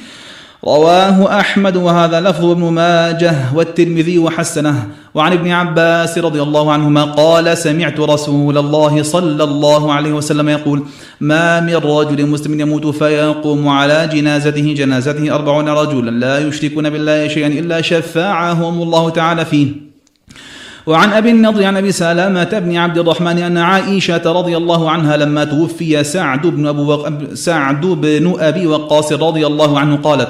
[0.67, 4.87] رواه أحمد وهذا لفظ ابن ماجه والترمذي وحسنه.
[5.15, 10.83] وعن ابن عباس رضي الله عنهما قال سمعت رسول الله صلى الله عليه وسلم يقول
[11.21, 17.47] ما من رجل مسلم يموت فيقوم على جنازته جنازته أربعون رجلا لا يشركون بالله شيئا
[17.47, 19.67] إلا شفاعهم الله تعالى فيه.
[20.87, 25.43] وعن أبي النضر عن أبي سلامة بن عبد الرحمن أن عائشة رضي الله عنها لما
[25.43, 30.29] توفي سعد بن أبو سعد بن أبي وقاص رضي الله عنه قالت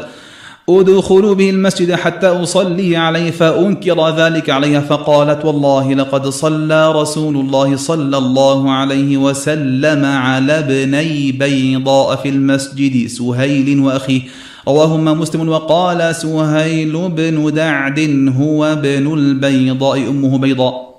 [0.70, 7.76] ادخلوا به المسجد حتى أصلي عليه فأنكر ذلك عليها فقالت والله لقد صلى رسول الله
[7.76, 14.22] صلى الله عليه وسلم على ابني بيضاء في المسجد سهيل وأخيه.
[14.68, 18.00] رواهما مسلم وقال سهيل بن دعد
[18.40, 20.95] هو ابن البيضاء أمه بيضاء.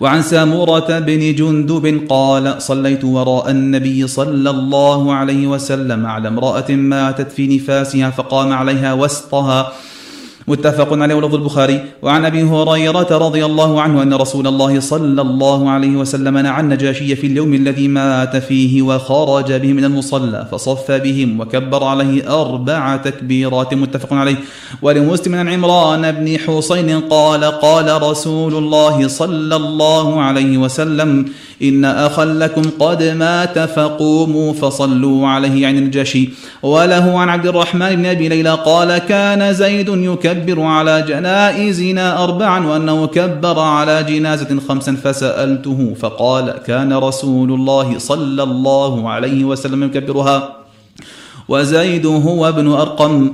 [0.00, 7.32] وعن سامورة بن جندب قال صليت وراء النبي صلى الله عليه وسلم على امرأة ماتت
[7.32, 9.72] في نفاسها فقام عليها وسطها
[10.48, 11.84] متفق عليه ولفظ البخاري.
[12.02, 17.16] وعن أبي هريرة رضي الله عنه أن رسول الله صلى الله عليه وسلم نعى النجاشي
[17.16, 23.74] في اليوم الذي مات فيه وخرج به من المصلى فصف بهم وكبر عليه أربع تكبيرات.
[23.74, 24.36] متفق عليه.
[24.82, 31.24] ولمسلم عن عمران بن حسين قال قال رسول الله صلى الله عليه وسلم
[31.62, 36.28] إن أخا لكم قد مات فقوموا فصلوا عليه عن الجشي
[36.62, 43.06] وله عن عبد الرحمن بن أبي ليلى قال كان زيد يكبر على جنائزنا أربعا وأنه
[43.06, 50.56] كبر على جنازة خمسا فسألته فقال كان رسول الله صلى الله عليه وسلم يكبرها
[51.48, 53.32] وزيد هو ابن أرقم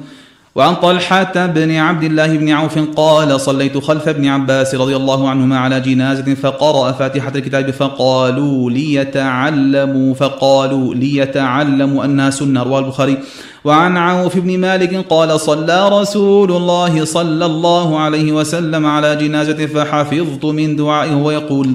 [0.61, 5.59] وعن طلحة بن عبد الله بن عوف قال صليت خلف ابن عباس رضي الله عنهما
[5.59, 13.19] على جنازة فقرأ فاتحة الكتاب فقالوا ليتعلموا فقالوا ليتعلموا أنها سنة رواه البخاري.
[13.65, 20.45] وعن عوف بن مالك قال صلى رسول الله صلى الله عليه وسلم على جنازة فحفظت
[20.45, 21.75] من دعائه ويقول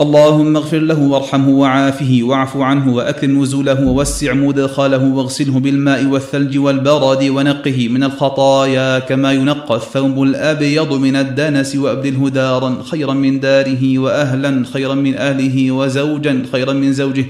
[0.00, 7.24] اللهم اغفر له وارحمه وعافه واعف عنه واكرم نزوله ووسع مدخله واغسله بالماء والثلج والبرد
[7.24, 14.64] ونقه من الخطايا كما ينقى الثوب الأبيض من الدنس وأبدله دارا خيرا من داره وأهلا
[14.72, 17.26] خيرا من أهله وزوجا خيرا من زوجه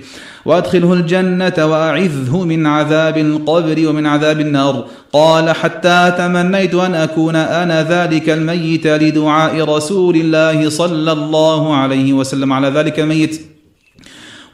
[0.47, 4.85] وادخله الجنة وأعذه من عذاب القبر ومن عذاب النار.
[5.13, 12.53] قال حتى تمنيت أن أكون أنا ذلك الميت لدعاء رسول الله صلى الله عليه وسلم.
[12.53, 13.56] على ذلك الميت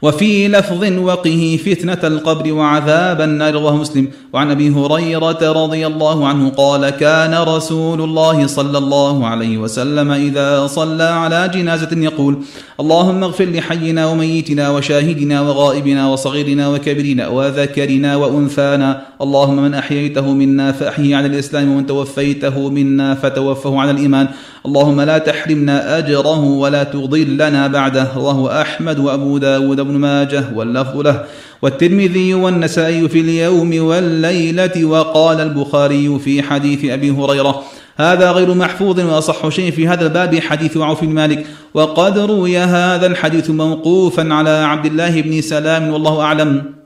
[0.03, 4.07] وفي لفظ وقه فتنة القبر وعذاب النار رواه مسلم.
[4.33, 10.67] وعن أبي هريرة رضي الله عنه قال كان رسول الله صلى الله عليه وسلم إذا
[10.67, 12.37] صلى على جنازة يقول
[12.79, 21.15] اللهم اغفر لحينا وميتنا وشاهدنا وغائبنا وصغيرنا وكبرنا وذكرنا وأنثانا اللهم من أحييته منا فأحيه
[21.15, 24.27] على الإسلام ومن توفيته منا فتوفه على الإيمان
[24.65, 31.23] اللهم لا تحرمنا أجره ولا تضلنا بعده رواه أحمد وأبو داود بن ماجه واللفظ له.
[31.61, 37.63] والترمذي والنسائي في اليوم والليلة وقال البخاري في حديث أبي هريرة
[37.97, 41.45] هذا غير محفوظ وأصح شيء في هذا الباب حديث عوف بن مالك.
[41.73, 46.82] وقد روي هذا الحديث موقوفا على عبد الله بن سلام والله أعلم.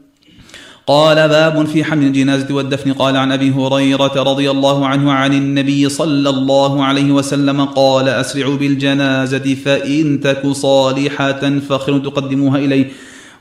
[0.87, 2.93] قال باب في حمل الجنازة والدفن.
[2.93, 8.57] قال عن أبي هريرة رضي الله عنه عن النبي صلى الله عليه وسلم قال أسرعوا
[8.57, 12.91] بالجنازة فإن تك صالحة فخر تقدموها إليه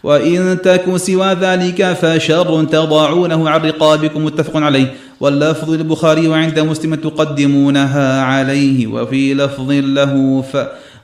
[0.02, 4.24] وإن تك سوى ذلك فشر تضعونه عن رقابكم.
[4.24, 4.94] متفق عليه.
[5.20, 10.56] واللفظ للبخاري وعند مسلم تقدمونها عليه وفي لفظ له ف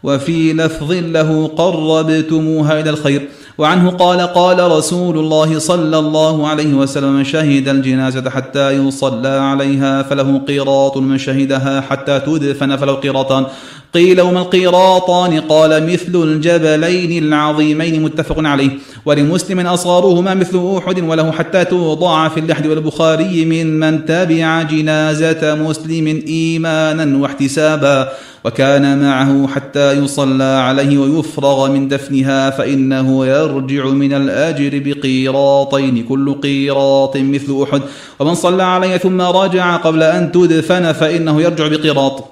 [0.03, 3.29] وفي لفظ له قربتموها إلى الخير.
[3.59, 10.39] وعنه قال قال رسول الله صلى الله عليه وسلم شهد الجنازة حتى يصلى عليها فله
[10.39, 13.47] قيراط من شهدها حتى تدفن فله قيراطان
[13.95, 18.71] قيل وما القيراطان؟ قال مثل الجبلين العظيمين متفق عليه.
[19.07, 22.67] ولمسلم أصغرهما مثل أحد وله حتى توضع في اللحد.
[22.67, 28.09] والبخاري من من تبع جنازة مسلم إيمانا واحتسابا.
[28.45, 32.51] وكان معه حتى يصلى عليه ويفرغ من دفنها.
[32.51, 36.05] فإنه يرجع من الأجر بقيراطين.
[36.05, 37.83] كل قيراط مثل أحد.
[38.21, 42.32] ومن صلى عليه ثم رجع قبل أن تدفن فإنه يرجع بقيراط.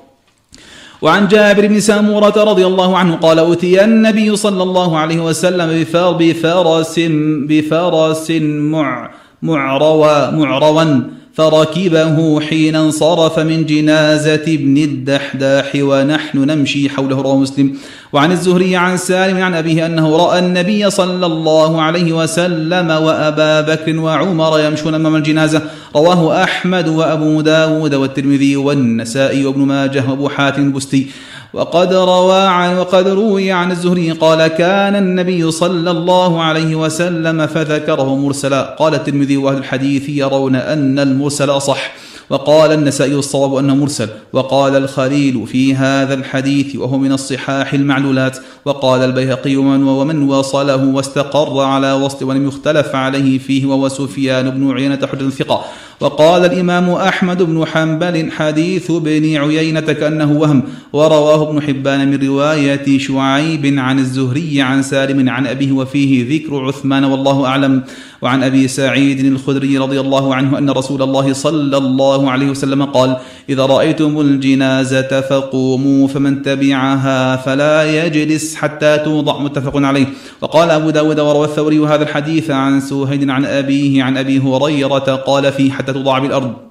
[1.03, 5.85] وعن جابر بن سامورة رضي الله عنه قال أتي النبي صلى الله عليه وسلم
[6.21, 7.01] بفرس
[7.49, 8.31] بفرس
[8.75, 9.11] مع
[9.43, 11.01] معروى معروا
[11.41, 17.73] فركبه حين انصرف من جنازة ابن الدحداح ونحن نمشي حوله رواه مسلم.
[18.13, 23.97] وعن الزهري عن سالم عن أبيه أنه رأى النبي صلى الله عليه وسلم وأبا بكر
[23.99, 25.63] وعمر يمشون أمام الجنازة.
[25.97, 31.07] رواه أحمد وأبو داود والترمذي والنسائي وابن ماجه وأبو حاتم البستي.
[31.53, 38.17] وقد روى عن وقد روي عن الزهري قال كان النبي صلى الله عليه وسلم فذكره
[38.17, 38.77] مرسلا.
[38.79, 41.93] قال الترمذي وأهل الحديث يرون أن المرسل صح
[42.31, 44.09] وقال النسائي الصواب أنه مرسل.
[44.33, 48.39] وقال الخليل في هذا الحديث وهو من الصحاح المعلولات.
[48.65, 54.71] وقال البيهقي ومن, ومن وصله واستقر على وصل ولم يختلف عليه فيه وهو سفيان بن
[54.71, 55.65] عيينة حجة ثقة.
[56.01, 62.99] وقال الإمام أحمد بن حنبل حديث ابن عيينة كأنه وهم ورواه ابن حبان من رواية
[62.99, 67.83] شعيب عن الزهري عن سالم عن أبيه وفيه ذكر عثمان والله أعلم.
[68.23, 73.17] وعن أبي سعيد الخدري رضي الله عنه أن رسول الله صلى الله عليه وسلم قال
[73.49, 79.39] إذا رأيتم الجنازة فقوموا فمن تبعها فلا يجلس حتى توضع.
[79.39, 80.07] متفق عليه.
[80.41, 85.53] وقال أبو داود وروى الثوري هذا الحديث عن سوهيد عن أبيه عن أبي هريرة قال
[85.53, 86.70] فيه حتى توضع بالارض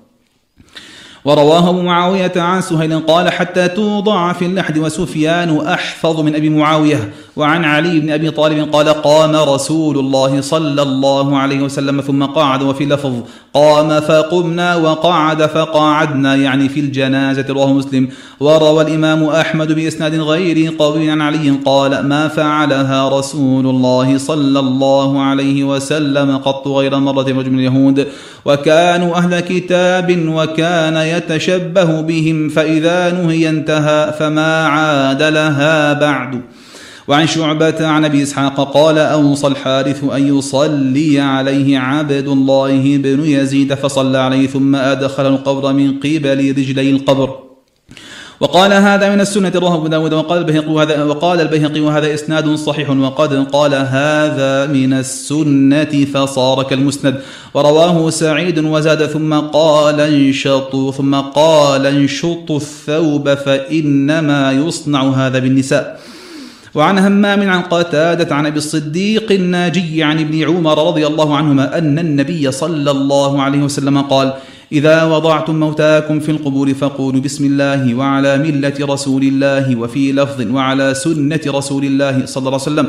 [1.26, 7.10] ورواه أبو معاوية عن سهيل قال حتى توضع في اللحد وسفيان أحفظ من أبي معاوية
[7.36, 12.64] وعن علي بن أبي طالب قال قام رسول الله صلى الله عليه وسلم ثم قعد
[12.64, 13.14] وفي لفظ
[13.54, 18.10] قام فقمنا وقعد فقعدنا يعني في الجنازة رواه مسلم
[18.40, 25.22] وروى الإمام أحمد بإسناد غير قوي عن علي قال ما فعلها رسول الله صلى الله
[25.22, 28.08] عليه وسلم قط غير مرة رجل من اليهود
[28.46, 36.41] وكانوا أهل كتاب وكان يتشبه بهم فإذا نهي انتهى فما عاد لها بعد.
[37.07, 43.74] وعن شعبة عن أبي إسحاق قال أوصى الحارث أن يصلي عليه عبد الله بن يزيد
[43.74, 47.49] فصلى عليه ثم أدخل القبر من قبل رجلي القبر.
[48.40, 52.90] وقال هذا من السنة رواه أبو داود وقال البيهقي وهذا وقال البيهقي وهذا إسناد صحيح
[52.90, 57.22] وقد قال هذا من السنة فصار كالمسند.
[57.54, 66.00] ورواه سعيد وزاد ثم قال انشطوا ثم قال انشطوا الثوب فإنما يصنع هذا بالنساء.
[66.76, 72.00] وعن همام عن قتادة عن أبي الصديق الناجي عن ابن عمر رضي الله عنهما أن
[72.00, 74.34] النبي صلى الله عليه وسلم قال
[74.72, 80.94] إذا وضعتم موتاكم في القبور فقولوا بسم الله وعلى ملة رسول الله وفي لفظ وعلى
[80.94, 82.88] سنة رسول الله صلى الله عليه وسلم.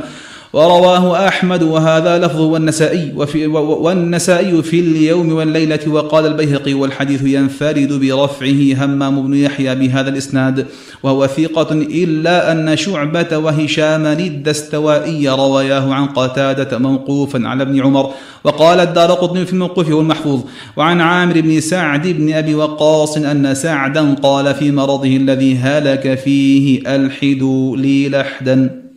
[0.52, 8.84] ورواه أحمد وهذا لفظه والنسائي وفي والنسائي في اليوم والليلة وقال البيهقي والحديث ينفرد برفعه
[8.84, 10.66] همام بن يحيى بهذا الإسناد
[11.02, 18.10] وهو ثقة إلا أن شعبة وهشام الدستوائي رواياه عن قتادة موقوفا على ابن عمر
[18.44, 20.40] وقال الدار قطن في الموقوف والمحفوظ
[20.76, 26.96] وعن عامر بن سعد بن أبي وقاص أن سعدا قال في مرضه الذي هلك فيه
[26.96, 28.89] ألحدوا لي لحدا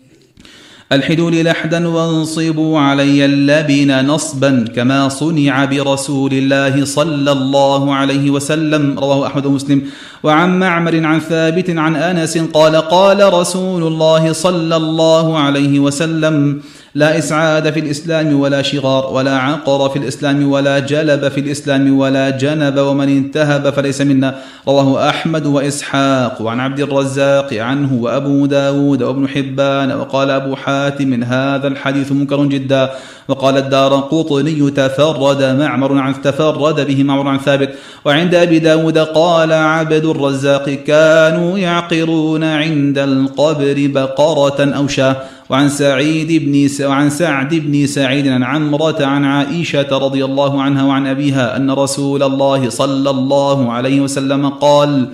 [0.94, 9.00] ألحدوا لي لحدا وانصبوا علي اللبن نصبا كما صنع برسول الله صلى الله عليه وسلم.
[9.00, 9.82] رواه أحمد ومسلم.
[10.24, 16.62] وعن معمر عن ثابت عن أنس قال قال رسول الله صلى الله عليه وسلم
[16.96, 22.30] لا إسعاد في الإسلام ولا شغار ولا عقر في الإسلام ولا جلب في الإسلام ولا
[22.30, 24.36] جنب ومن انتهب فليس منا.
[24.68, 31.68] رواه أحمد وإسحاق وعن عبد الرزاق عنه وأبو داود وابن حبان وقال أبو حاتم هذا
[31.68, 32.90] الحديث منكر جدا.
[33.28, 37.70] وقال الدار قطني تفرد معمر عن تفرد به معمر عن ثابت.
[38.06, 45.16] وعند أبي داود قال عبد الرزاق كانوا يعقرون عند القبر بقرة أو شاة.
[45.50, 51.08] وعن سعيد بن وعن سعد بن سعيد عن عمرة عن عائشة رضي الله عنها وعن
[51.08, 55.08] أبيها أن رسول الله صلى الله عليه وسلم قال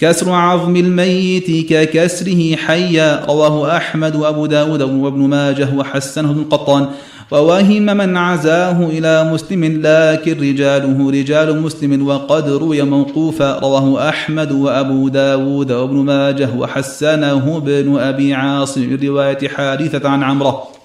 [0.00, 6.86] كسر عظم الميت ككسره حيا رواه أحمد وأبو داود وابن ماجه وحسنه ابن القطان.
[7.30, 15.08] ووهم من عزاه إلى مسلم لكن رجاله رجال مسلم وقد روي موقوفا رواه أحمد وأبو
[15.08, 20.79] داود وابن ماجه وحسنه ابن أبي عاصم رواية حارثة عن عمرة.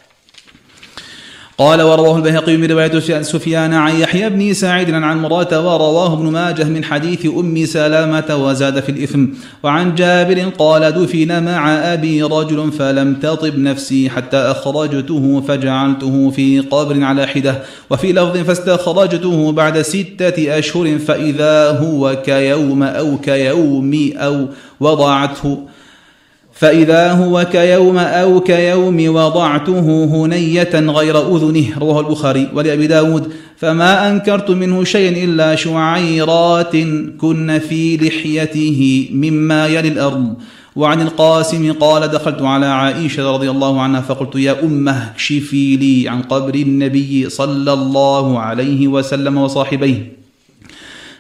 [1.58, 6.64] قال ورواه البيهقي من رواية سفيان عن يحيى بن سعيد عن مرة ورواه ابن ماجه
[6.64, 9.26] من حديث أم سلامة وزاد في الإثم.
[9.64, 17.04] وعن جابر قال دفن مع أبي رجل فلم تطب نفسي حتى أخرجته فجعلته في قبر
[17.04, 17.62] على حدة.
[17.90, 24.48] وفي لفظ فاستخرجته بعد ستة أشهر فإذا هو كيوم أو كيوم أو
[24.80, 25.60] وضعته.
[26.56, 33.34] فإذا هو كيوم أو كيوم وضعته هنية غير أذنه رواه البخاري ولأبي داود.
[33.58, 36.76] فما أنكرت منه شيء إلا شعيرات
[37.18, 40.34] كن في لحيته مما يلي الأرض.
[40.76, 46.22] وعن القاسم قال دخلت على عائشة رضي الله عنها فقلت يا أمة اكشفي لي عن
[46.22, 50.25] قبر النبي صلى الله عليه وسلم وصاحبيه.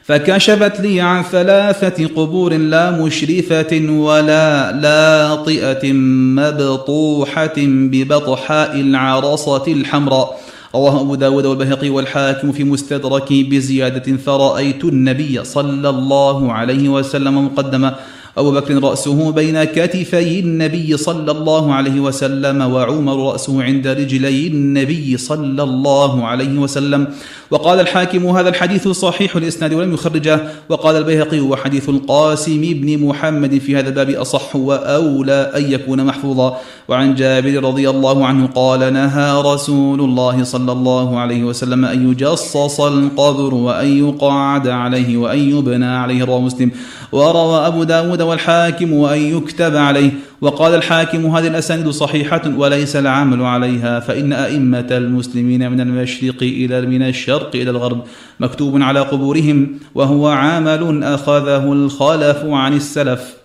[0.08, 10.39] فكشفت لي عن ثلاثة قبور لا مشرفة ولا لاطئة مبطوحة ببطحاء العرصة الحمراء.
[10.76, 17.95] رواه أبو داود والبهقي والحاكم في مستدرك بزيادة فرأيت النبي صلى الله عليه وسلم مقدما.
[18.38, 25.17] أبو بكر رأسه بين كتفي النبي صلى الله عليه وسلم وعمر رأسه عند رجلي النبي
[25.17, 27.07] صلى الله عليه وسلم.
[27.51, 30.39] وقال الحاكم هذا الحديث صحيح الإسناد ولم يخرجه.
[30.69, 36.57] وقال البيهقي وحديث القاسم بن محمد في هذا الباب أصح وأولى أن يكون محفوظا.
[36.88, 42.81] وعن جابر رضي الله عنه قال نهى رسول الله صلى الله عليه وسلم أن يجصص
[42.81, 46.71] القبر وأن يقعد عليه وأن يبنى عليه رواه مسلم.
[47.11, 50.11] وروى أبو داود والحاكم وأن يكتب عليه
[50.41, 57.01] وقال الحاكم هذه الأسانيد صحيحة وليس العمل عليها فإن أئمة المسلمين من المشرق إلى من
[57.01, 58.03] الشرق إلى الغرب
[58.39, 63.45] مكتوب على قبورهم وهو عمل أخذه الخلف عن السلف.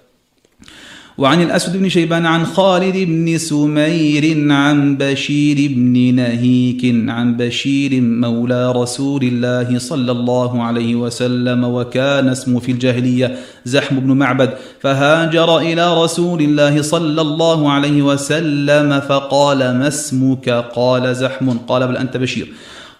[1.20, 8.72] وعن الأسود بن شيبان عن خالد بن سمير عن بشير بن نهيك عن بشير مولى
[8.72, 14.50] رسول الله صلى الله عليه وسلم وكان اسمه في الجاهلية زحم بن معبد
[14.80, 21.50] فهاجر إلى رسول الله صلى الله عليه وسلم فقال ما اسمك؟ قال زحم.
[21.50, 22.48] قال بل أنت بشير.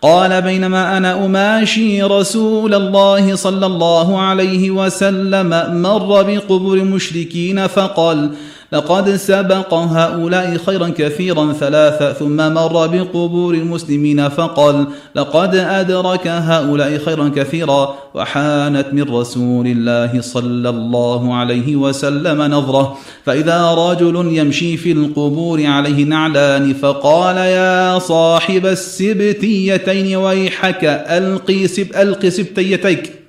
[0.02, 5.48] قال بينما أنا أماشي رسول الله صلى الله عليه وسلم
[5.82, 8.30] مر بقبور مشركين فقال
[8.72, 17.28] لقد سبق هؤلاء خيرا كثيرا ثلاثة ثم مر بقبور المسلمين فقال لقد أدرك هؤلاء خيرا
[17.36, 22.98] كثيرا وحانت من رسول الله صلى الله عليه وسلم نظرة.
[23.24, 32.30] فإذا رجل يمشي في القبور عليه نعلان فقال يا صاحب السبتيتين ويحك ألقي, سب ألقي
[32.30, 33.19] سبتيتيك.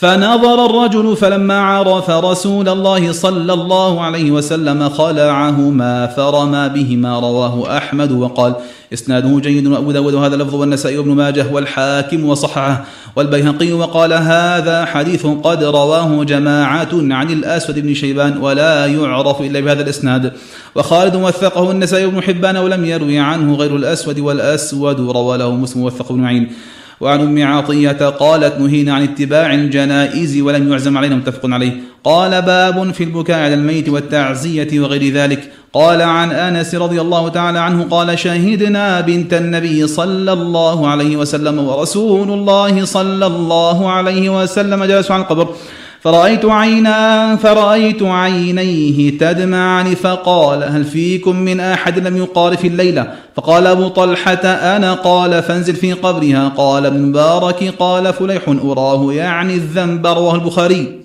[0.00, 8.12] فنظر الرجل فلما عرف رسول الله صلى الله عليه وسلم خلعهما فرمى بهما رواه أحمد
[8.12, 8.54] وقال
[8.92, 12.84] إسناده جيد وأبو داود وهذا لفظ والنسائي وابن ماجه والحاكم وصححه
[13.16, 19.82] والبيهقي وقال هذا حديث قد رواه جماعة عن الأسود بن شيبان ولا يعرف إلا بهذا
[19.82, 20.32] الإسناد
[20.74, 26.14] وخالد وثقه النسائي بن حبان ولم يروي عنه غير الأسود والأسود روى له مسلم وثقه
[26.14, 26.50] بن معين
[27.00, 31.72] وعن أم عطية قالت نهينا عن اتباع الجنائز ولم يعزم علينا متفق عليه.
[32.04, 35.52] قال باب في البكاء على الميت والتعزية وغير ذلك.
[35.72, 41.58] قال عن أنس رضي الله تعالى عنه قال شهدنا بنت النبي صلى الله عليه وسلم
[41.58, 45.48] ورسول الله صلى الله عليه وسلم جلسوا عن القبر.
[46.02, 53.88] فرأيت عينا فرأيت عينيه تدمعان فقال هل فيكم من أحد لم يقارف الليلة فقال أبو
[53.88, 54.46] طلحة
[54.76, 54.94] أنا.
[54.94, 56.52] قال فانزل في قبرها.
[56.56, 61.00] قال ابن مبارك قال فليح أراه يعني الذنب رواه البخاري.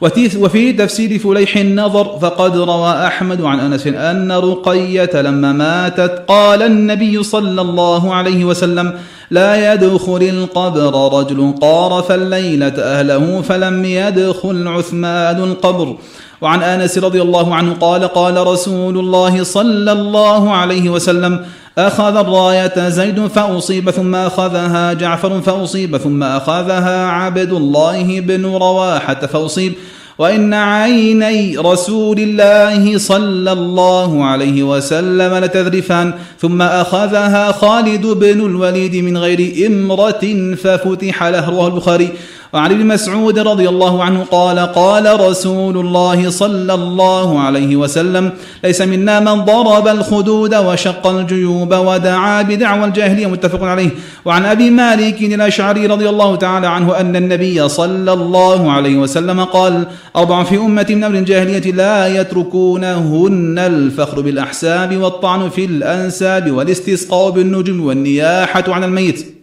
[0.00, 7.22] وفي تفسير فليح النظر فقد روى أحمد عن أنس أن رقية لما ماتت قال النبي
[7.22, 8.94] صلى الله عليه وسلم
[9.30, 15.96] لا يدخل القبر رجل قارف الليلة أهله فلم يدخل عثمان القبر.
[16.40, 21.44] وعن أنس رضي الله عنه قال قال رسول الله صلى الله عليه وسلم
[21.78, 29.72] أخذ الراية زيد فأصيب ثم أخذها جعفر فأصيب ثم أخذها عبد الله بن رواحة فأصيب.
[30.18, 36.12] وإن عيني رسول الله صلى الله عليه وسلم لتذرفان.
[36.40, 42.08] ثم أخذها خالد بن الوليد من غير إمرة ففتح له رواه البخاري.
[42.52, 48.32] وعن ابن مسعود رضي الله عنه قال قال رسول الله صلى الله عليه وسلم
[48.64, 53.26] ليس منا من ضرب الخدود وشق الجيوب ودعا بدعوى الجاهلية.
[53.26, 53.90] متفق عليه.
[54.24, 59.86] وعن أبي مالك الأشعري رضي الله تعالى عنه أن النبي صلى الله عليه وسلم قال
[60.16, 67.84] أربع في أمة من أمر الجاهلية لا يتركونهن الفخر بالأحساب والطعن في الأنساب والاستسقاء بالنجم
[67.84, 69.37] والنياحة عن الميت.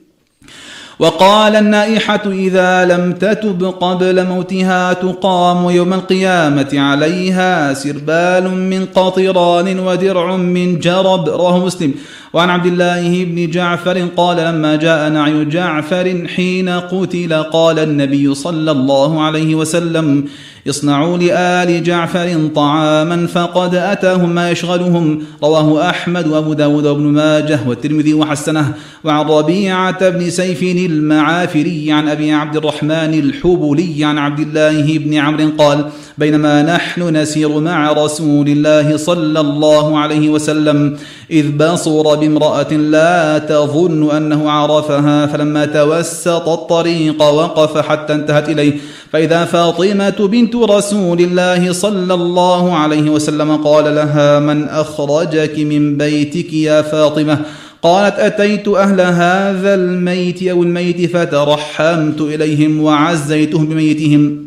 [1.00, 10.36] وقال النائحة إذا لم تتب قبل موتها تقام يوم القيامة عليها سربال من قطران ودرع
[10.36, 11.94] من جرب رواه مسلم.
[12.36, 18.72] وعن عبد الله بن جعفر قال لما جاء نعي جعفر حين قتل قال النبي صلى
[18.72, 20.26] الله عليه وسلم
[20.70, 25.22] اصنعوا لآل جعفر طعاما فقد أتاهم ما يشغلهم.
[25.44, 28.74] رواه أحمد وأبو داود وابن ماجه والترمذي وحسنه.
[29.04, 35.50] وعن ربيعة بن سيف المعافري عن أبي عبد الرحمن الحبلي عن عبد الله بن عمرو
[35.58, 35.86] قال
[36.18, 40.98] بينما نحن نسير مع رسول الله صلى الله عليه وسلم
[41.32, 48.74] إذ بصر بامرأة لا تظن أنه عرفها فلما توسط الطريق وقف حتى انتهت إليه.
[49.12, 56.54] فإذا فاطمة بنت رسول الله صلى الله عليه وسلم قال لها من أخرجك من بيتك
[56.54, 57.40] يا فاطمة؟
[57.82, 64.45] قالت أتيت أهل هذا الميت أو الميت فترحمت إليهم وعزيتهم بميتهم.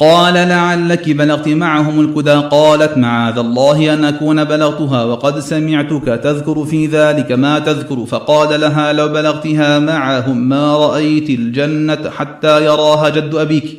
[0.00, 6.86] قال لعلك بلغت معهم الكدى قالت معاذ الله أن أكون بلغتها وقد سمعتك تذكر في
[6.86, 13.78] ذلك ما تذكر فقال لها لو بلغتها معهم ما رأيت الجنة حتى يراها جد أبيك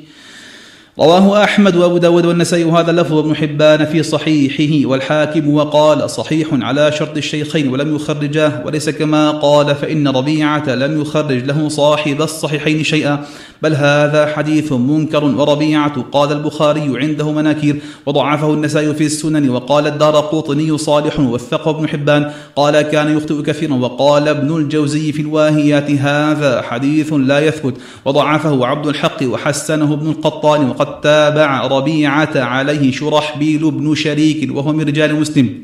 [0.99, 6.91] رواه أحمد وأبو داود والنسائي وهذا اللفظ ابن حبان في صحيحه والحاكم وقال صحيح على
[6.91, 13.25] شرط الشيخين ولم يخرجاه وليس كما قال فإن ربيعة لم يخرج له صاحب الصحيحين شيئا
[13.61, 20.15] بل هذا حديث منكر وربيعة قال البخاري عنده مناكير وضعفه النسائي في السنن وقال الدار
[20.15, 26.61] قوطني صالح وثقه ابن حبان قال كان يخطئ كثيرا وقال ابن الجوزي في الواهيات هذا
[26.61, 27.73] حديث لا يثبت
[28.05, 35.15] وضعفه عبد الحق وحسنه ابن القطان وقد تابع ربيعة عليه شرحبيل بن شريك وهو رجال
[35.15, 35.63] مسلم.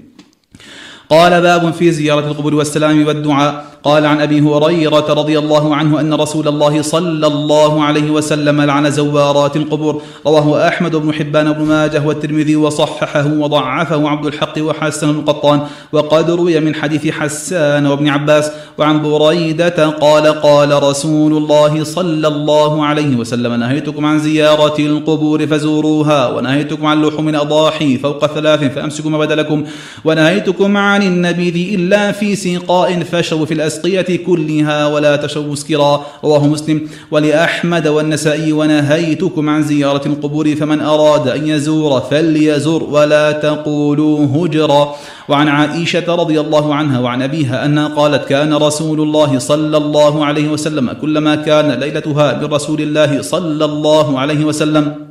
[1.10, 3.66] قال باب في زيارة القبور والسلام والدعاء.
[3.84, 8.92] قال عن أبي هريرة رضي الله عنه أن رسول الله صلى الله عليه وسلم لعن
[8.92, 10.02] زوارات القبور.
[10.26, 16.60] رواه أحمد بن حبان بن ماجه والترمذي وصححه وضعفه عبد الحق وحسن القطان وقد روي
[16.60, 18.52] من حديث حسان وابن عباس.
[18.78, 26.30] وعن بريدة قال قال رسول الله صلى الله عليه وسلم نهيتكم عن زيارة القبور فزوروها
[26.30, 29.64] ونهيتكم عن لحوم الأضاحي فوق ثلاث فأمسكوا ما بدلكم
[30.06, 36.06] ونهيتكم عن عن النبيذ إلا في سقاء فاشربوا في الأسقية كلها ولا تشربوا مسكرا.
[36.24, 36.90] رواه مسلم.
[37.12, 44.96] ولأحمد والنسائي ونهيتكم عن زيارة القبور فمن أراد أن يزور فليزور ولا تقولوا هجرا.
[45.30, 50.50] وعن عائشة رضي الله عنها وعن أبيها أنها قالت كان رسول الله صلى الله عليه
[50.50, 55.07] وسلم كلما كان ليلتها برسول الله صلى الله عليه وسلم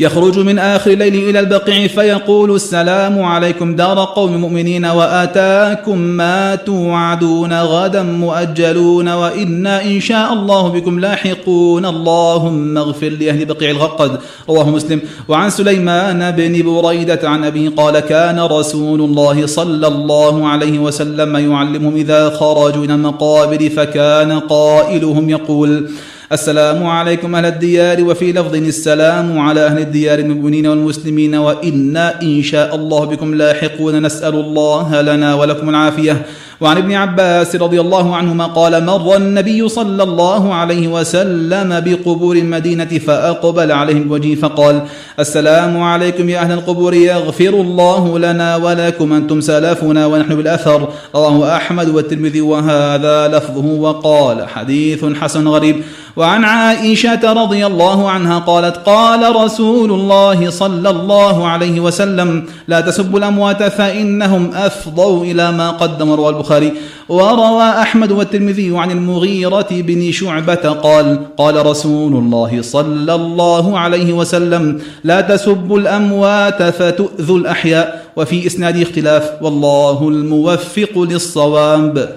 [0.00, 7.60] يخرج من آخر الليل إلى البقيع فيقول السلام عليكم دار قوم مؤمنين وآتاكم ما توعدون
[7.60, 11.86] غدا مؤجلون وإنا إن شاء الله بكم لاحقون.
[11.86, 14.18] اللهم اغفر لأهل بقيع الغرقد
[14.48, 15.00] رواه مسلم.
[15.28, 21.96] وعن سليمان بن بريدة عن أبي قال كان رسول الله صلى الله عليه وسلم يعلمهم
[21.96, 25.90] إذا خرجوا إلى المقابر فكان قائلهم يقول
[26.32, 32.74] السلام عليكم أهل الديار وفي لفظ السلام على أهل الديار المؤمنين والمسلمين وإنا إن شاء
[32.76, 36.26] الله بكم لاحقون نسأل الله لنا ولكم العافية.
[36.60, 42.84] وعن ابن عباس رضي الله عنهما قال مر النبي صلى الله عليه وسلم بقبور المدينة
[42.84, 44.82] فأقبل عليهم بوجهه فقال
[45.20, 50.88] السلام عليكم يا أهل القبور يغفر الله لنا ولكم أنتم سلفنا ونحن بالأثر.
[51.14, 55.82] رواه أحمد والترمذي وهذا لفظه وقال حديث حسن غريب.
[56.16, 63.18] وعن عائشة رضي الله عنها قالت قال رسول الله صلى الله عليه وسلم لا تسبوا
[63.18, 66.72] الأموات فإنهم أفضوا إلى ما قدم رواه البخاري
[67.08, 74.80] وروى أحمد والترمذي عن المغيرة بن شعبة قال قال رسول الله صلى الله عليه وسلم
[75.04, 82.16] لا تسبوا الأموات فتؤذوا الأحياء وفي إسناد اختلاف والله الموفق للصواب